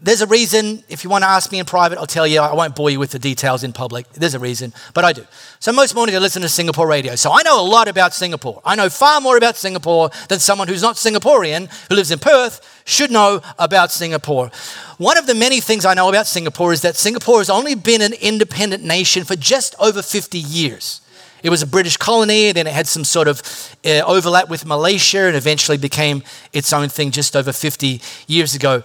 [0.03, 0.83] there's a reason.
[0.89, 2.41] If you want to ask me in private, I'll tell you.
[2.41, 4.07] I won't bore you with the details in public.
[4.11, 5.25] There's a reason, but I do.
[5.59, 7.15] So most mornings I listen to Singapore radio.
[7.15, 8.61] So I know a lot about Singapore.
[8.65, 12.83] I know far more about Singapore than someone who's not Singaporean, who lives in Perth,
[12.85, 14.51] should know about Singapore.
[14.97, 18.01] One of the many things I know about Singapore is that Singapore has only been
[18.01, 20.99] an independent nation for just over 50 years.
[21.43, 23.41] It was a British colony, then it had some sort of
[23.85, 28.81] uh, overlap with Malaysia and eventually became its own thing just over 50 years ago.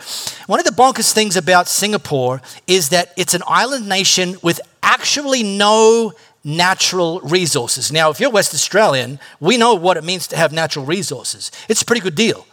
[0.48, 5.44] One of the bonkers things about Singapore is that it's an island nation with actually
[5.44, 7.92] no natural resources.
[7.92, 11.52] Now, if you're West Australian, we know what it means to have natural resources.
[11.68, 12.44] It's a pretty good deal.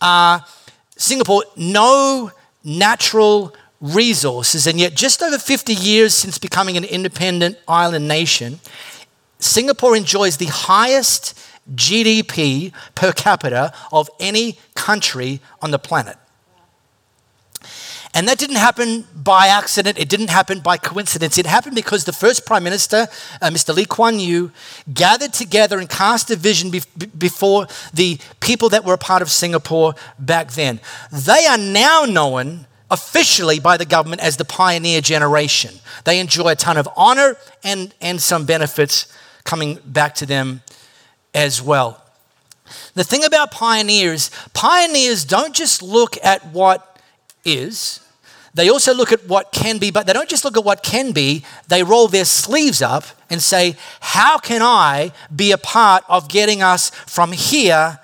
[0.00, 0.40] Uh,
[0.96, 2.30] Singapore, no
[2.64, 8.60] natural resources, and yet just over 50 years since becoming an independent island nation,
[9.42, 11.38] Singapore enjoys the highest
[11.74, 16.16] GDP per capita of any country on the planet.
[18.14, 19.98] And that didn't happen by accident.
[19.98, 21.38] It didn't happen by coincidence.
[21.38, 23.08] It happened because the first Prime Minister,
[23.40, 23.74] uh, Mr.
[23.74, 24.52] Lee Kuan Yew,
[24.92, 26.82] gathered together and cast a vision be-
[27.16, 30.78] before the people that were a part of Singapore back then.
[31.10, 35.74] They are now known officially by the government as the pioneer generation.
[36.04, 39.06] They enjoy a ton of honor and, and some benefits
[39.44, 40.62] coming back to them
[41.34, 42.02] as well.
[42.94, 46.98] The thing about pioneers, pioneers don't just look at what
[47.44, 48.00] is,
[48.54, 51.12] they also look at what can be, but they don't just look at what can
[51.12, 56.28] be, they roll their sleeves up and say, How can I be a part of
[56.28, 57.98] getting us from here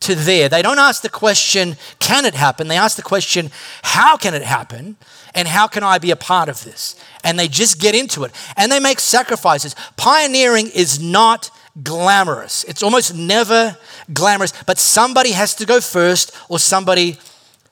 [0.00, 0.48] to there?
[0.48, 2.68] They don't ask the question, Can it happen?
[2.68, 3.50] They ask the question,
[3.82, 4.96] How can it happen?
[5.34, 6.96] And how can I be a part of this?
[7.24, 9.74] And they just get into it and they make sacrifices.
[9.96, 11.50] Pioneering is not
[11.82, 13.76] glamorous, it's almost never
[14.12, 17.18] glamorous, but somebody has to go first or somebody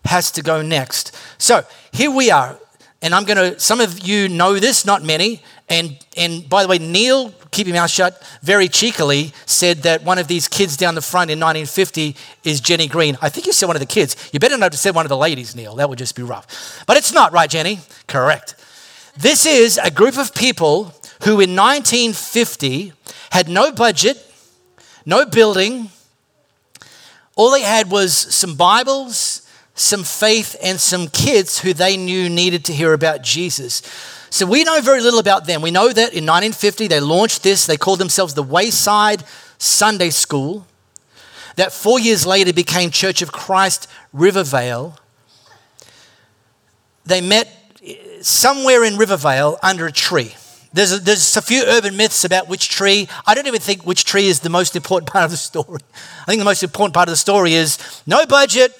[0.05, 1.16] has to go next.
[1.38, 2.59] So here we are.
[3.02, 5.42] And I'm going to, some of you know this, not many.
[5.68, 10.18] And, and by the way, Neil, keep your mouth shut, very cheekily said that one
[10.18, 13.18] of these kids down the front in 1950 is Jenny Green.
[13.20, 14.30] I think you said one of the kids.
[14.32, 15.74] You better not have said one of the ladies, Neil.
[15.74, 16.84] That would just be rough.
[16.86, 17.80] But it's not, right, Jenny?
[18.06, 18.54] Correct.
[19.16, 22.92] This is a group of people who in 1950
[23.30, 24.16] had no budget,
[25.04, 25.90] no building.
[27.34, 29.41] All they had was some Bibles,
[29.74, 33.82] some faith, and some kids who they knew needed to hear about Jesus.
[34.30, 35.61] So we know very little about them.
[35.61, 39.24] We know that in 1950 they launched this, they called themselves the Wayside
[39.58, 40.66] Sunday School.
[41.56, 44.98] That four years later became Church of Christ Rivervale.
[47.04, 47.48] They met
[47.85, 50.35] eh, somewhere in Rivervale under a tree.
[50.72, 53.08] There's a, there's a few urban myths about which tree.
[53.26, 55.80] I don't even think which tree is the most important part of the story.
[56.22, 58.74] I think the most important part of the story is no budget,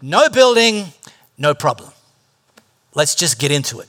[0.00, 0.86] no building,
[1.36, 1.90] no problem.
[2.94, 3.88] Let's just get into it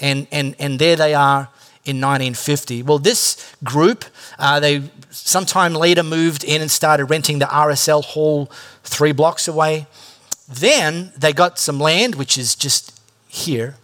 [0.00, 1.48] and, and, and there they are
[1.84, 2.82] in 1950.
[2.82, 4.04] Well, this group,
[4.38, 8.46] uh, they sometime later moved in and started renting the RSL Hall
[8.82, 9.86] three blocks away.
[10.48, 12.98] Then they got some land, which is just
[13.28, 13.76] here,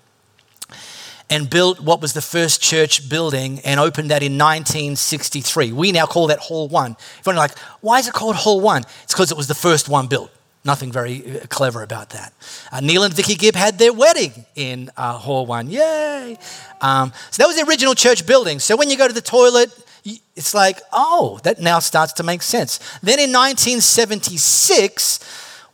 [1.30, 5.72] and built what was the first church building and opened that in 1963.
[5.72, 6.96] We now call that Hall 1.
[7.18, 8.82] If you're like, why is it called Hall 1?
[9.04, 10.30] It's because it was the first one built.
[10.66, 12.32] Nothing very uh, clever about that.
[12.72, 15.70] Uh, Neil and Vicky Gibb had their wedding in uh, Hall 1.
[15.70, 16.36] Yay!
[16.80, 18.58] Um, so that was the original church building.
[18.58, 19.70] So when you go to the toilet,
[20.34, 22.78] it's like, oh, that now starts to make sense.
[23.00, 25.20] Then in 1976,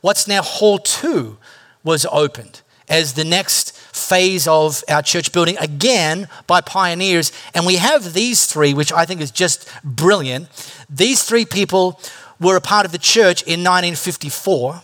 [0.03, 1.39] what's now Hall 2
[1.83, 7.33] was opened as the next phase of our church building, again by pioneers.
[7.55, 10.49] And we have these three, which I think is just brilliant.
[10.91, 12.01] These three people
[12.43, 14.83] were a part of the church in 1954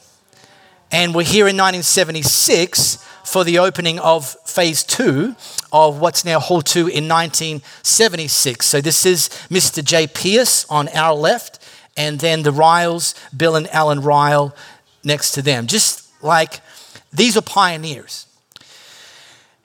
[0.90, 5.34] and we're here in 1976 for the opening of phase two
[5.70, 8.64] of what's now Hall 2 in 1976.
[8.64, 9.84] So this is Mr.
[9.84, 10.06] J.
[10.06, 11.58] Pierce on our left,
[11.96, 14.56] and then the Ryles, Bill and Alan Ryle
[15.04, 15.66] next to them.
[15.66, 16.60] Just like
[17.12, 18.26] these are pioneers.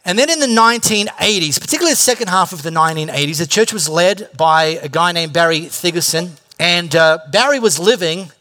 [0.06, 3.88] And then in the 1980s, particularly the second half of the 1980s, the church was
[3.88, 6.32] led by a guy named Barry Thigerson.
[6.64, 8.32] And uh, Barry was living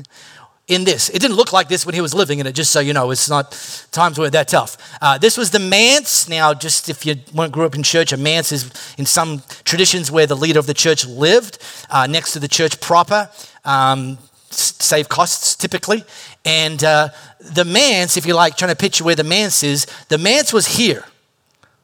[0.66, 1.10] in this.
[1.10, 3.10] It didn't look like this when he was living in it, just so you know.
[3.10, 3.52] It's not,
[3.92, 4.78] times weren't that tough.
[5.02, 6.26] Uh, this was the manse.
[6.26, 10.10] Now, just if you weren't grew up in church, a manse is in some traditions
[10.10, 11.58] where the leader of the church lived,
[11.90, 13.28] uh, next to the church proper.
[13.66, 14.16] Um,
[14.48, 16.02] save costs typically.
[16.46, 17.10] And uh,
[17.40, 20.78] the manse, if you like, trying to picture where the manse is, the manse was
[20.78, 21.04] here.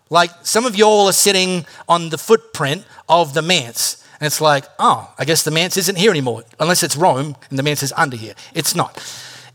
[0.09, 4.02] Like some of you all are sitting on the footprint of the manse.
[4.23, 7.59] And it's like, oh, I guess the manse isn't here anymore, unless it's Rome and
[7.59, 8.35] the manse is under here.
[8.55, 9.05] It's not.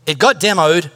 [0.04, 0.90] It got demoed.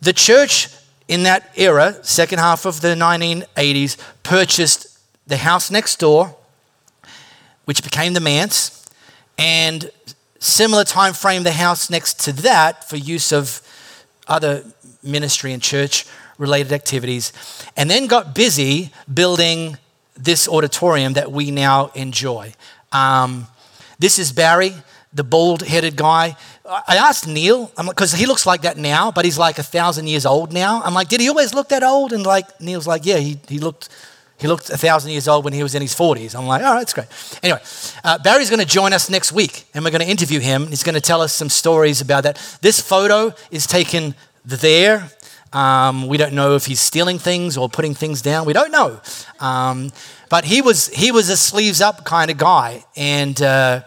[0.00, 0.70] The church
[1.06, 6.34] in that era, second half of the 1980s, purchased the house next door,
[7.66, 8.88] which became the manse,
[9.36, 9.90] and
[10.38, 13.60] similar time frame, the house next to that for use of
[14.28, 14.64] other
[15.02, 16.06] ministry and church
[16.38, 17.34] related activities,
[17.76, 19.76] and then got busy building
[20.16, 22.54] this auditorium that we now enjoy.
[22.92, 23.46] Um,
[23.98, 24.74] this is Barry,
[25.12, 26.36] the bald headed guy.
[26.66, 30.24] I asked Neil, because he looks like that now, but he's like a thousand years
[30.24, 30.82] old now.
[30.84, 32.12] I'm like, did he always look that old?
[32.12, 33.88] And like Neil's like, yeah, he, he looked
[34.40, 36.34] he looked a thousand years old when he was in his 40s.
[36.34, 37.08] I'm like, all right, that's great.
[37.42, 37.60] Anyway,
[38.02, 40.68] uh, Barry's going to join us next week and we're going to interview him.
[40.68, 42.58] He's going to tell us some stories about that.
[42.62, 44.14] This photo is taken
[44.46, 45.10] there.
[45.52, 48.46] Um, we don't know if he's stealing things or putting things down.
[48.46, 49.00] We don't know.
[49.40, 49.92] Um,
[50.30, 52.84] but he was, he was a sleeves up kind of guy.
[52.96, 53.82] And uh,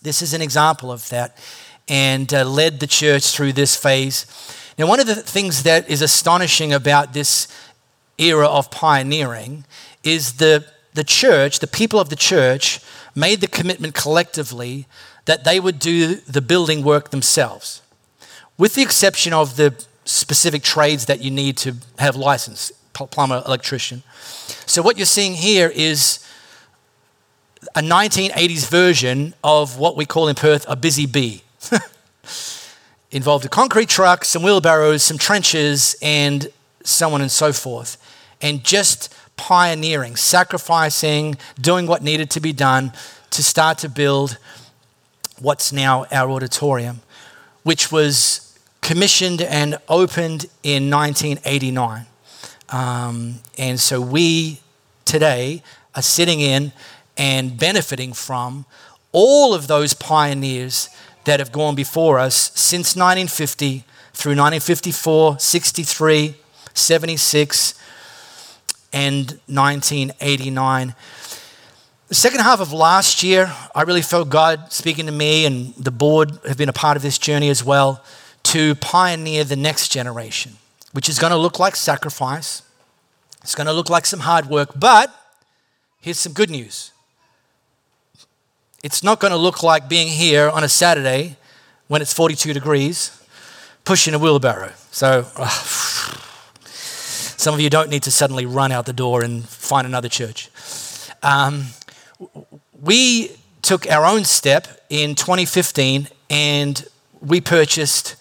[0.00, 1.36] this is an example of that.
[1.88, 4.26] And uh, led the church through this phase.
[4.78, 7.48] Now, one of the things that is astonishing about this
[8.16, 9.64] era of pioneering
[10.02, 12.80] is the, the church, the people of the church,
[13.14, 14.86] made the commitment collectively
[15.24, 17.82] that they would do the building work themselves,
[18.56, 24.02] with the exception of the specific trades that you need to have license plumber, electrician.
[24.68, 26.26] So, what you're seeing here is
[27.76, 31.44] a 1980s version of what we call in Perth a busy bee.
[33.12, 36.48] Involved a concrete truck, some wheelbarrows, some trenches, and
[36.82, 37.96] so on and so forth.
[38.42, 42.92] And just pioneering, sacrificing, doing what needed to be done
[43.30, 44.36] to start to build
[45.38, 47.02] what's now our auditorium,
[47.62, 52.06] which was commissioned and opened in 1989.
[52.68, 54.60] Um, and so we
[55.04, 55.62] today
[55.94, 56.72] are sitting in
[57.16, 58.66] and benefiting from
[59.12, 60.90] all of those pioneers
[61.24, 66.34] that have gone before us since 1950 through 1954, 63,
[66.74, 67.74] 76,
[68.92, 70.94] and 1989.
[72.08, 75.90] The second half of last year, I really felt God speaking to me, and the
[75.90, 78.02] board have been a part of this journey as well,
[78.44, 80.56] to pioneer the next generation
[80.96, 82.62] which is going to look like sacrifice.
[83.42, 85.14] It's going to look like some hard work, but
[86.00, 86.90] here's some good news.
[88.82, 91.36] It's not going to look like being here on a Saturday
[91.88, 93.22] when it's 42 degrees
[93.84, 94.72] pushing a wheelbarrow.
[94.90, 95.48] So, uh,
[96.64, 100.48] some of you don't need to suddenly run out the door and find another church.
[101.22, 101.66] Um,
[102.80, 106.88] we took our own step in 2015 and
[107.20, 108.16] we purchased,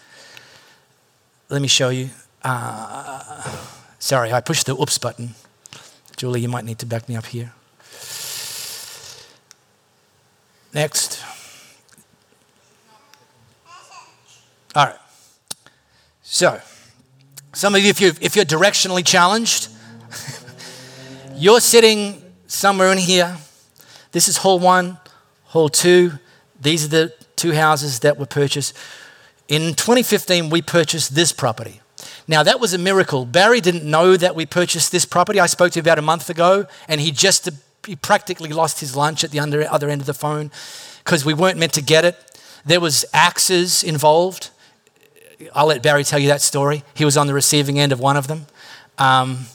[1.47, 2.09] let me show you.
[2.45, 3.57] Uh,
[3.97, 5.33] sorry, I pushed the oops button.
[6.15, 7.51] Julie, you might need to back me up here.
[10.71, 11.23] Next.
[14.75, 14.95] All right.
[16.21, 16.61] So,
[17.51, 19.69] some of you, if you're, if you're directionally challenged,
[21.35, 23.37] you're sitting somewhere in here.
[24.11, 24.99] This is hall one,
[25.45, 26.11] hall two.
[26.61, 28.77] These are the two houses that were purchased.
[29.47, 31.81] In 2015, we purchased this property.
[32.27, 33.25] Now, that was a miracle.
[33.25, 35.39] Barry didn't know that we purchased this property.
[35.39, 37.49] I spoke to him about a month ago, and he just
[37.85, 40.49] he practically lost his lunch at the under, other end of the phone
[41.03, 42.17] because we weren't meant to get it.
[42.65, 44.49] There was axes involved.
[45.53, 46.83] I'll let Barry tell you that story.
[46.95, 48.47] He was on the receiving end of one of them.
[48.97, 49.45] Um,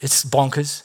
[0.00, 0.84] it's bonkers.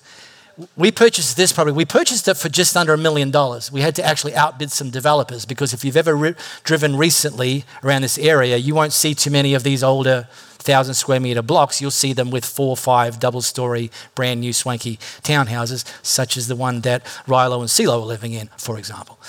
[0.76, 1.76] we purchased this property.
[1.76, 3.72] We purchased it for just under a million dollars.
[3.72, 8.02] We had to actually outbid some developers because if you've ever re- driven recently around
[8.02, 10.28] this area, you won't see too many of these older
[10.58, 11.82] thousand square meter blocks.
[11.82, 16.48] You'll see them with four or five double story, brand new swanky townhouses, such as
[16.48, 19.20] the one that Rilo and Silo are living in, for example.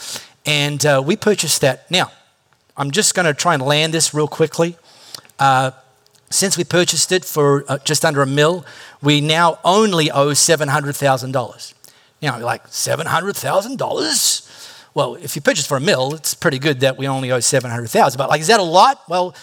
[0.46, 1.90] And uh, we purchased that.
[1.90, 2.10] Now,
[2.76, 4.76] I'm just going to try and land this real quickly.
[5.38, 5.72] Uh,
[6.30, 8.64] since we purchased it for uh, just under a mil,
[9.02, 11.74] we now only owe $700,000.
[12.20, 14.48] Now, like, $700,000?
[14.94, 18.18] Well, if you purchase for a mil, it's pretty good that we only owe 700,000.
[18.18, 19.02] But like, is that a lot?
[19.08, 19.34] Well,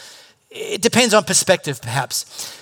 [0.56, 2.62] it depends on perspective, perhaps.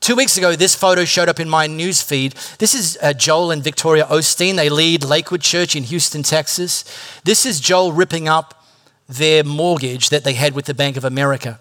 [0.00, 2.32] Two weeks ago, this photo showed up in my news feed.
[2.58, 4.54] This is uh, Joel and Victoria Osteen.
[4.54, 6.84] They lead Lakewood Church in Houston, Texas.
[7.24, 8.64] This is Joel ripping up
[9.08, 11.58] their mortgage that they had with the Bank of America.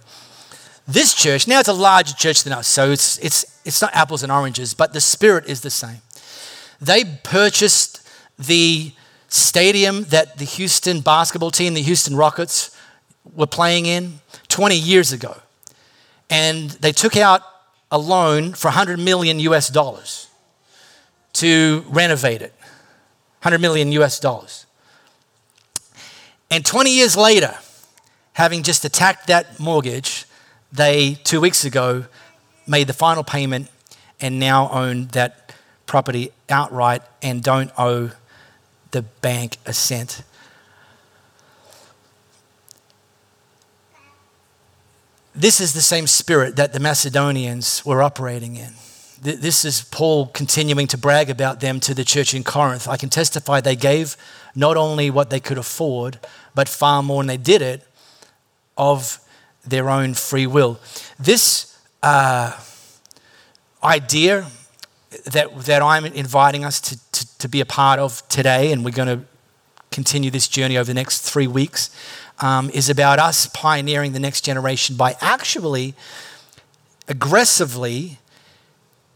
[0.88, 4.22] This church, now it's a larger church than us, so it's, it's, it's not apples
[4.22, 6.02] and oranges, but the spirit is the same.
[6.80, 8.08] They purchased
[8.38, 8.92] the
[9.28, 12.78] stadium that the Houston basketball team, the Houston Rockets,
[13.34, 15.38] were playing in 20 years ago.
[16.30, 17.42] And they took out
[17.92, 20.28] a loan for 100 million US dollars
[21.34, 22.54] to renovate it.
[23.42, 24.66] 100 million US dollars.
[26.50, 27.56] And 20 years later,
[28.34, 30.26] having just attacked that mortgage,
[30.72, 32.06] they, two weeks ago,
[32.68, 33.70] made the final payment
[34.20, 35.54] and now own that
[35.86, 38.12] property outright and don't owe
[38.92, 40.24] the bank a cent.
[45.46, 48.74] This is the same spirit that the Macedonians were operating in.
[49.22, 52.88] This is Paul continuing to brag about them to the church in Corinth.
[52.88, 54.18] I can testify they gave
[54.56, 56.18] not only what they could afford,
[56.56, 57.88] but far more, and they did it
[58.76, 59.20] of
[59.64, 60.80] their own free will.
[61.20, 62.60] This uh,
[63.84, 64.48] idea
[65.26, 68.90] that, that I'm inviting us to, to, to, be a part of today, and we're
[68.90, 69.26] going to
[69.92, 71.96] continue this journey over the next three weeks,
[72.40, 75.94] um, is about us pioneering the next generation by actually
[77.08, 78.20] aggressively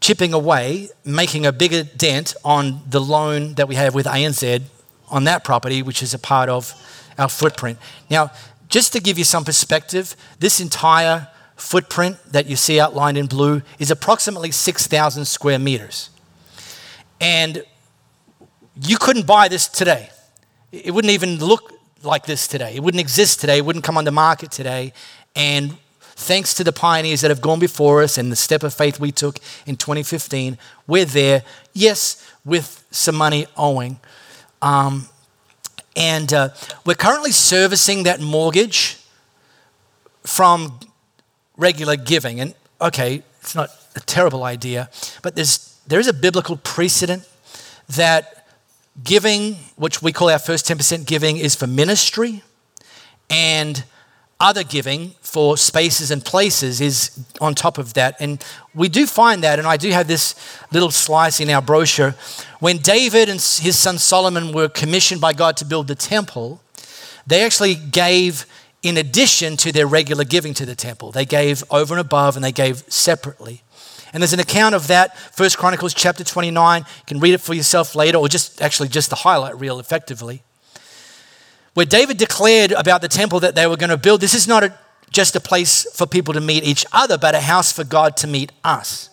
[0.00, 4.62] chipping away, making a bigger dent on the loan that we have with ANZ
[5.08, 6.74] on that property, which is a part of
[7.18, 7.78] our footprint.
[8.08, 8.30] Now,
[8.68, 13.60] just to give you some perspective, this entire footprint that you see outlined in blue
[13.78, 16.08] is approximately 6,000 square meters.
[17.20, 17.64] And
[18.82, 20.08] you couldn't buy this today.
[20.72, 22.74] It wouldn't even look like this today.
[22.74, 23.58] It wouldn't exist today.
[23.58, 24.92] It wouldn't come on the market today.
[25.34, 29.00] And thanks to the pioneers that have gone before us and the step of faith
[29.00, 31.42] we took in 2015, we're there,
[31.72, 33.98] yes, with some money owing.
[34.62, 35.08] Um,
[35.96, 36.50] and uh,
[36.84, 38.98] we're currently servicing that mortgage
[40.22, 40.78] from
[41.56, 42.40] regular giving.
[42.40, 44.88] And okay, it's not a terrible idea,
[45.22, 47.28] but there's, there is a biblical precedent
[47.88, 48.39] that
[49.02, 52.42] giving, which we call our first 10% giving, is for ministry,
[53.28, 53.84] and
[54.40, 58.16] other giving for spaces and places is on top of that.
[58.20, 58.42] And
[58.74, 60.34] we do find that, and I do have this
[60.72, 62.14] little slice in our brochure.
[62.58, 66.62] When David and his son Solomon were commissioned by God to build the temple,
[67.26, 68.46] they actually gave
[68.82, 71.12] in addition to their regular giving to the temple.
[71.12, 73.62] They gave over and above and they gave separately.
[74.12, 76.80] And there's an account of that, First Chronicles chapter 29.
[76.80, 80.42] You can read it for yourself later, or just actually just the highlight reel effectively.
[81.74, 84.64] Where David declared about the temple that they were going to build, this is not
[84.64, 84.74] a,
[85.10, 88.26] just a place for people to meet each other, but a house for God to
[88.26, 89.10] meet us.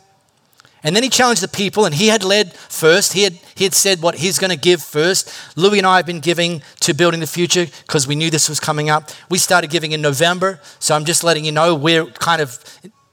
[0.84, 3.14] And then he challenged the people, and he had led first.
[3.14, 5.32] He had, he had said what he's going to give first.
[5.56, 8.60] Louis and I have been giving to Building the Future because we knew this was
[8.60, 9.10] coming up.
[9.30, 12.64] We started giving in November, so I'm just letting you know we're kind of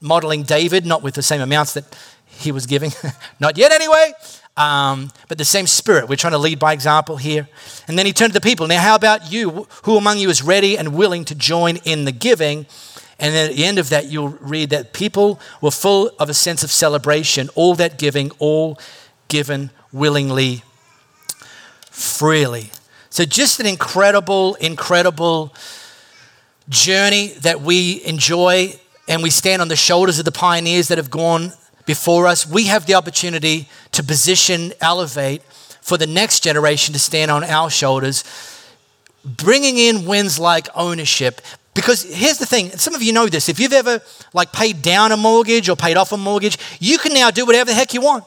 [0.05, 1.83] modeling David, not with the same amounts that
[2.25, 2.91] he was giving,
[3.39, 4.13] not yet anyway,
[4.57, 6.07] um, but the same spirit.
[6.07, 7.47] We're trying to lead by example here.
[7.87, 8.67] And then he turned to the people.
[8.67, 9.67] Now, how about you?
[9.83, 12.65] Who among you is ready and willing to join in the giving?
[13.19, 16.33] And then at the end of that, you'll read that people were full of a
[16.33, 18.77] sense of celebration, all that giving, all
[19.27, 20.63] given willingly,
[21.89, 22.71] freely.
[23.09, 25.53] So, just an incredible, incredible
[26.67, 28.73] journey that we enjoy,
[29.07, 31.53] and we stand on the shoulders of the pioneers that have gone
[31.85, 32.47] before us.
[32.47, 35.43] We have the opportunity to position, elevate
[35.81, 38.23] for the next generation to stand on our shoulders,
[39.23, 41.41] bringing in wins like ownership,
[41.75, 43.49] because here's the thing, some of you know this.
[43.49, 44.01] If you've ever
[44.33, 47.69] like paid down a mortgage or paid off a mortgage, you can now do whatever
[47.69, 48.23] the heck you want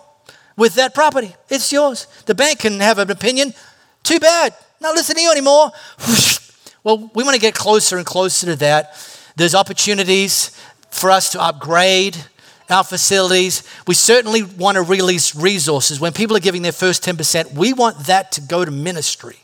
[0.56, 1.34] with that property.
[1.48, 2.06] It's yours.
[2.26, 3.54] The bank can have an opinion.
[4.02, 4.54] Too bad.
[4.80, 5.72] Not listen to you anymore.
[6.84, 8.94] Well, we want to get closer and closer to that.
[9.36, 10.56] There's opportunities
[10.90, 12.16] for us to upgrade
[12.70, 13.62] our facilities.
[13.86, 16.00] We certainly want to release resources.
[16.00, 19.38] When people are giving their first 10%, we want that to go to ministry.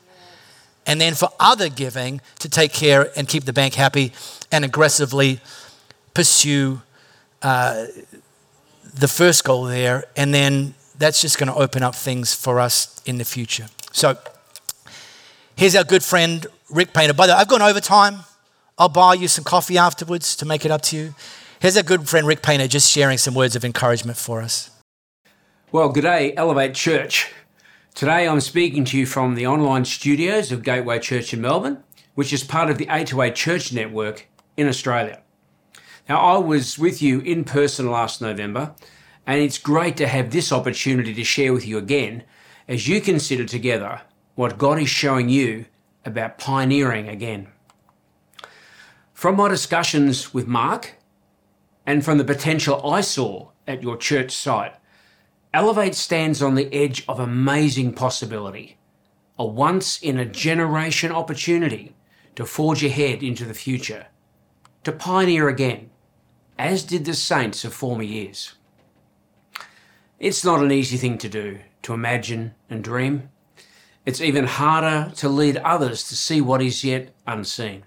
[0.87, 4.13] And then for other giving to take care and keep the bank happy
[4.53, 5.41] and aggressively
[6.13, 6.83] pursue
[7.43, 7.87] uh,
[8.95, 10.05] the first goal there.
[10.17, 13.67] And then that's just going to open up things for us in the future.
[13.93, 14.19] So
[15.57, 17.15] here's our good friend, Rick Painter.
[17.15, 18.21] By the way, I've gone overtime.
[18.77, 21.15] I'll buy you some coffee afterwards to make it up to you.
[21.61, 24.71] Here's our good friend, Rick Painter, just sharing some words of encouragement for us.
[25.71, 27.33] Well, good day, Elevate Church.
[27.95, 31.85] Today I'm speaking to you from the online studios of Gateway Church in Melbourne,
[32.17, 35.23] which is part of the A2A Church Network in Australia.
[36.09, 38.75] Now, I was with you in person last November,
[39.25, 42.25] and it's great to have this opportunity to share with you again
[42.67, 44.03] as you consider together
[44.35, 45.67] what God is showing you
[46.05, 47.49] about pioneering again.
[49.25, 50.97] From my discussions with Mark
[51.87, 54.75] and from the potential I saw at your church site,
[55.55, 58.77] Elevate stands on the edge of amazing possibility,
[59.39, 61.97] a once in a generation opportunity
[62.37, 64.09] to forge ahead into the future,
[64.83, 65.89] to pioneer again,
[66.59, 68.57] as did the saints of former years.
[70.19, 73.31] It's not an easy thing to do, to imagine and dream.
[74.05, 77.85] It's even harder to lead others to see what is yet unseen.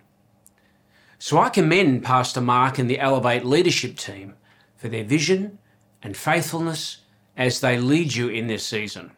[1.20, 4.36] So I commend Pastor Mark and the Elevate leadership team
[4.76, 5.58] for their vision
[6.04, 6.98] and faithfulness
[7.36, 9.12] as they lead you in this season.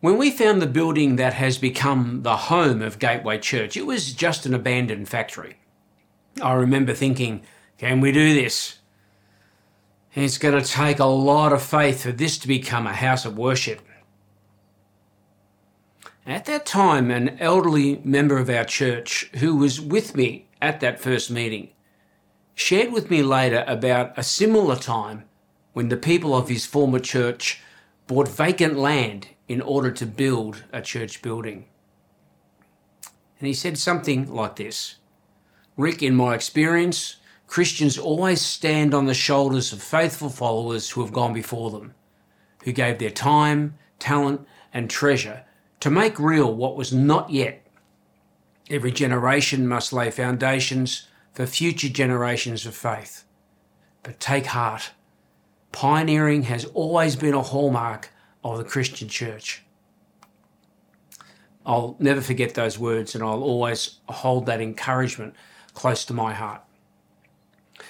[0.00, 4.12] When we found the building that has become the home of Gateway Church, it was
[4.12, 5.58] just an abandoned factory.
[6.42, 7.42] I remember thinking,
[7.78, 8.78] can we do this?
[10.14, 13.38] It's going to take a lot of faith for this to become a house of
[13.38, 13.80] worship.
[16.26, 21.00] At that time, an elderly member of our church who was with me at that
[21.00, 21.70] first meeting
[22.54, 25.24] shared with me later about a similar time
[25.72, 27.60] when the people of his former church
[28.06, 31.64] bought vacant land in order to build a church building.
[33.40, 34.96] And he said something like this
[35.76, 37.16] Rick, in my experience,
[37.48, 41.94] Christians always stand on the shoulders of faithful followers who have gone before them,
[42.62, 45.44] who gave their time, talent, and treasure
[45.82, 47.66] to make real what was not yet.
[48.70, 53.24] Every generation must lay foundations for future generations of faith.
[54.04, 54.92] But take heart.
[55.72, 58.10] Pioneering has always been a hallmark
[58.44, 59.64] of the Christian church.
[61.66, 65.34] I'll never forget those words and I'll always hold that encouragement
[65.74, 66.62] close to my heart.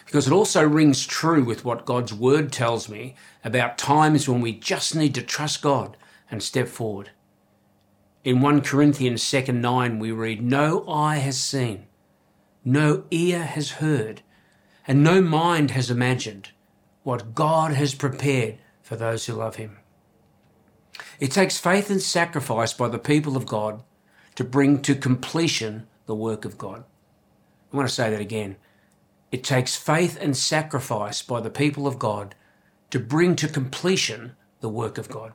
[0.07, 4.53] Because it also rings true with what God's word tells me about times when we
[4.53, 5.99] just need to trust God
[6.30, 7.11] and step forward.
[8.24, 11.86] In 1 Corinthians 2 9, we read, No eye has seen,
[12.64, 14.22] no ear has heard,
[14.86, 16.50] and no mind has imagined
[17.02, 19.78] what God has prepared for those who love Him.
[21.18, 23.82] It takes faith and sacrifice by the people of God
[24.36, 26.84] to bring to completion the work of God.
[27.72, 28.56] I want to say that again.
[29.32, 32.34] It takes faith and sacrifice by the people of God
[32.90, 35.32] to bring to completion the work of God.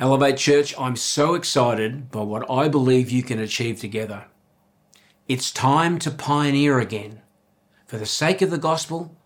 [0.00, 4.26] Elevate Church, I'm so excited by what I believe you can achieve together.
[5.26, 7.20] It's time to pioneer again
[7.84, 9.16] for the sake of the gospel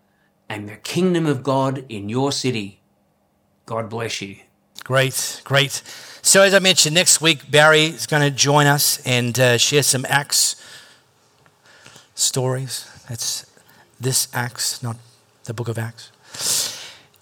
[0.48, 2.80] and the kingdom of God in your city.
[3.66, 4.36] God bless you.
[4.82, 5.82] Great, great.
[6.22, 9.82] So, as I mentioned, next week Barry is going to join us and uh, share
[9.82, 10.56] some Acts
[12.14, 12.90] stories.
[13.10, 13.44] That's
[14.00, 14.96] this Acts, not
[15.44, 16.71] the book of Acts.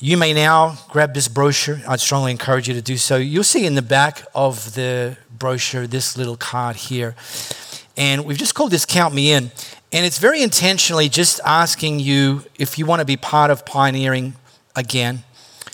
[0.02, 1.78] You may now grab this brochure.
[1.86, 3.18] I'd strongly encourage you to do so.
[3.18, 7.14] You'll see in the back of the brochure this little card here.
[7.98, 9.50] And we've just called this Count Me In.
[9.92, 14.36] And it's very intentionally just asking you if you want to be part of pioneering
[14.74, 15.22] again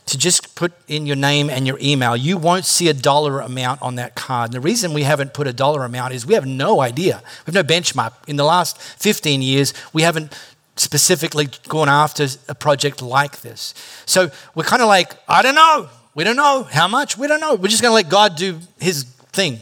[0.06, 2.16] to just put in your name and your email.
[2.16, 4.48] You won't see a dollar amount on that card.
[4.48, 7.22] And the reason we haven't put a dollar amount is we have no idea.
[7.46, 8.12] We have no benchmark.
[8.26, 10.36] In the last 15 years, we haven't
[10.76, 13.74] specifically going after a project like this.
[14.06, 15.88] So we're kind of like, I don't know.
[16.14, 17.18] We don't know how much.
[17.18, 17.54] We don't know.
[17.54, 19.60] We're just going to let God do his thing.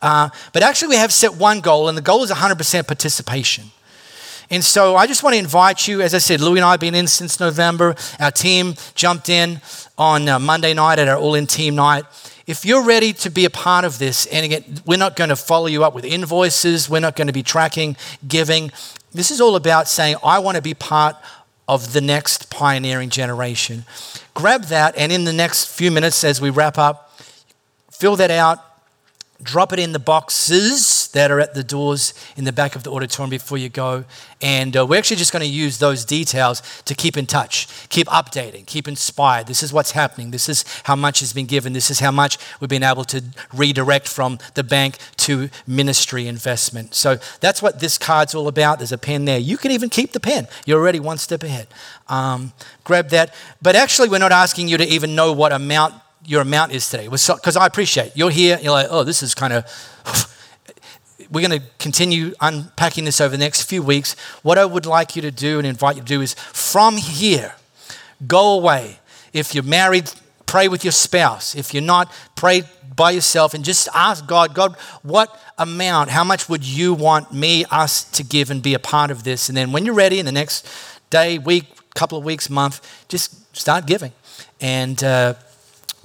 [0.00, 3.64] Uh, but actually, we have set one goal, and the goal is 100% participation.
[4.50, 6.80] And so I just want to invite you, as I said, Louis and I have
[6.80, 7.94] been in since November.
[8.20, 9.60] Our team jumped in
[9.96, 12.04] on uh, Monday night at our all in team night.
[12.46, 15.36] If you're ready to be a part of this, and again, we're not going to
[15.36, 17.96] follow you up with invoices, we're not going to be tracking
[18.26, 18.72] giving.
[19.14, 21.16] This is all about saying, I want to be part
[21.68, 23.84] of the next pioneering generation.
[24.34, 27.18] Grab that, and in the next few minutes as we wrap up,
[27.90, 28.58] fill that out,
[29.42, 32.90] drop it in the boxes that are at the doors in the back of the
[32.90, 34.04] auditorium before you go.
[34.40, 38.08] And uh, we're actually just going to use those details to keep in touch, keep
[38.08, 39.46] updating, keep inspired.
[39.46, 40.30] This is what's happening.
[40.30, 41.72] This is how much has been given.
[41.72, 46.94] This is how much we've been able to redirect from the bank to ministry investment.
[46.94, 48.78] So that's what this card's all about.
[48.78, 49.38] There's a pen there.
[49.38, 50.48] You can even keep the pen.
[50.66, 51.68] You're already one step ahead.
[52.08, 52.52] Um,
[52.84, 53.34] grab that.
[53.60, 55.94] But actually, we're not asking you to even know what amount
[56.24, 57.08] your amount is today.
[57.08, 60.28] Because I appreciate you're here, you're like, oh, this is kind of.
[61.30, 64.14] We're going to continue unpacking this over the next few weeks.
[64.42, 67.54] What I would like you to do and invite you to do is from here,
[68.26, 68.98] go away.
[69.32, 70.12] If you're married,
[70.46, 71.54] pray with your spouse.
[71.54, 72.62] If you're not, pray
[72.94, 77.64] by yourself and just ask God, God, what amount, how much would you want me,
[77.70, 79.48] us to give and be a part of this?
[79.48, 80.68] And then when you're ready in the next
[81.10, 84.12] day, week, couple of weeks, month, just start giving.
[84.60, 85.34] And uh,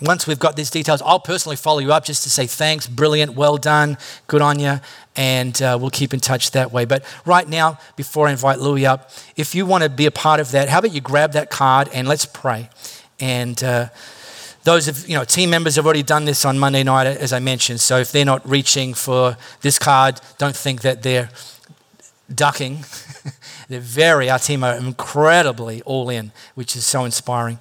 [0.01, 3.33] once we've got these details, I'll personally follow you up just to say thanks, brilliant,
[3.33, 4.79] well done, good on you,
[5.15, 6.85] and uh, we'll keep in touch that way.
[6.85, 10.39] But right now, before I invite Louis up, if you want to be a part
[10.39, 12.69] of that, how about you grab that card and let's pray.
[13.19, 13.89] And uh,
[14.63, 17.39] those of you know team members have already done this on Monday night, as I
[17.39, 17.79] mentioned.
[17.79, 21.29] So if they're not reaching for this card, don't think that they're
[22.33, 22.83] ducking.
[23.69, 27.59] They're very, our team are incredibly all in, which is so inspiring.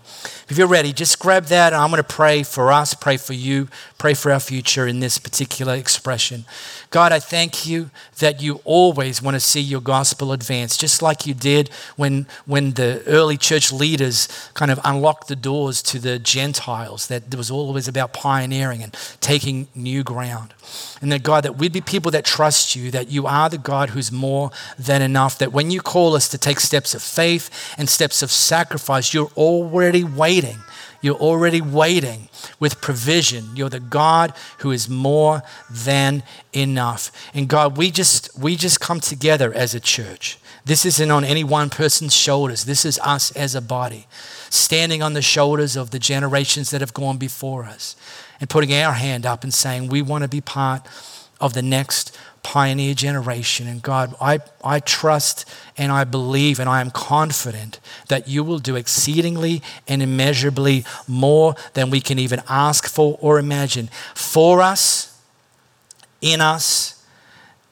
[0.48, 1.74] If you're ready, just grab that.
[1.74, 5.16] I'm going to pray for us, pray for you, pray for our future in this
[5.16, 6.44] particular expression.
[6.90, 11.26] God, I thank you that you always want to see your gospel advance, just like
[11.26, 16.18] you did when, when the early church leaders kind of unlocked the doors to the
[16.18, 20.52] Gentiles, that it was always about pioneering and taking new ground.
[21.00, 23.90] And that, God, that we'd be people that trust you, that you are the God
[23.90, 27.88] who's more than enough, that when you call us to take steps of faith and
[27.88, 30.58] steps of sacrifice, you're already waiting.
[31.00, 32.28] You're already waiting
[32.58, 33.54] with provision.
[33.54, 36.22] You're the God who is more than
[36.52, 37.12] enough.
[37.34, 40.38] And God, we just we just come together as a church.
[40.64, 42.64] This isn't on any one person's shoulders.
[42.64, 44.08] This is us as a body,
[44.50, 47.94] standing on the shoulders of the generations that have gone before us
[48.40, 50.86] and putting our hand up and saying, We want to be part
[51.40, 52.16] of the next
[52.46, 53.66] pioneer generation.
[53.66, 58.60] And God, I, I trust and I believe and I am confident that you will
[58.60, 65.20] do exceedingly and immeasurably more than we can even ask for or imagine for us,
[66.20, 66.95] in us,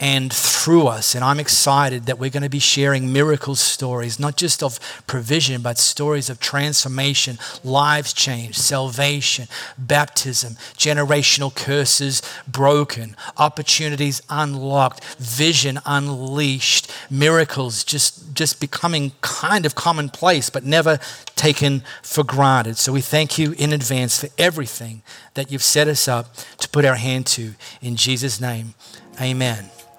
[0.00, 1.14] and through us.
[1.14, 5.62] And I'm excited that we're going to be sharing miracle stories, not just of provision,
[5.62, 9.46] but stories of transformation, lives changed, salvation,
[9.78, 20.50] baptism, generational curses broken, opportunities unlocked, vision unleashed, miracles just, just becoming kind of commonplace,
[20.50, 20.98] but never
[21.36, 22.76] taken for granted.
[22.78, 25.02] So we thank you in advance for everything
[25.34, 27.54] that you've set us up to put our hand to.
[27.80, 28.74] In Jesus' name,
[29.20, 29.70] amen.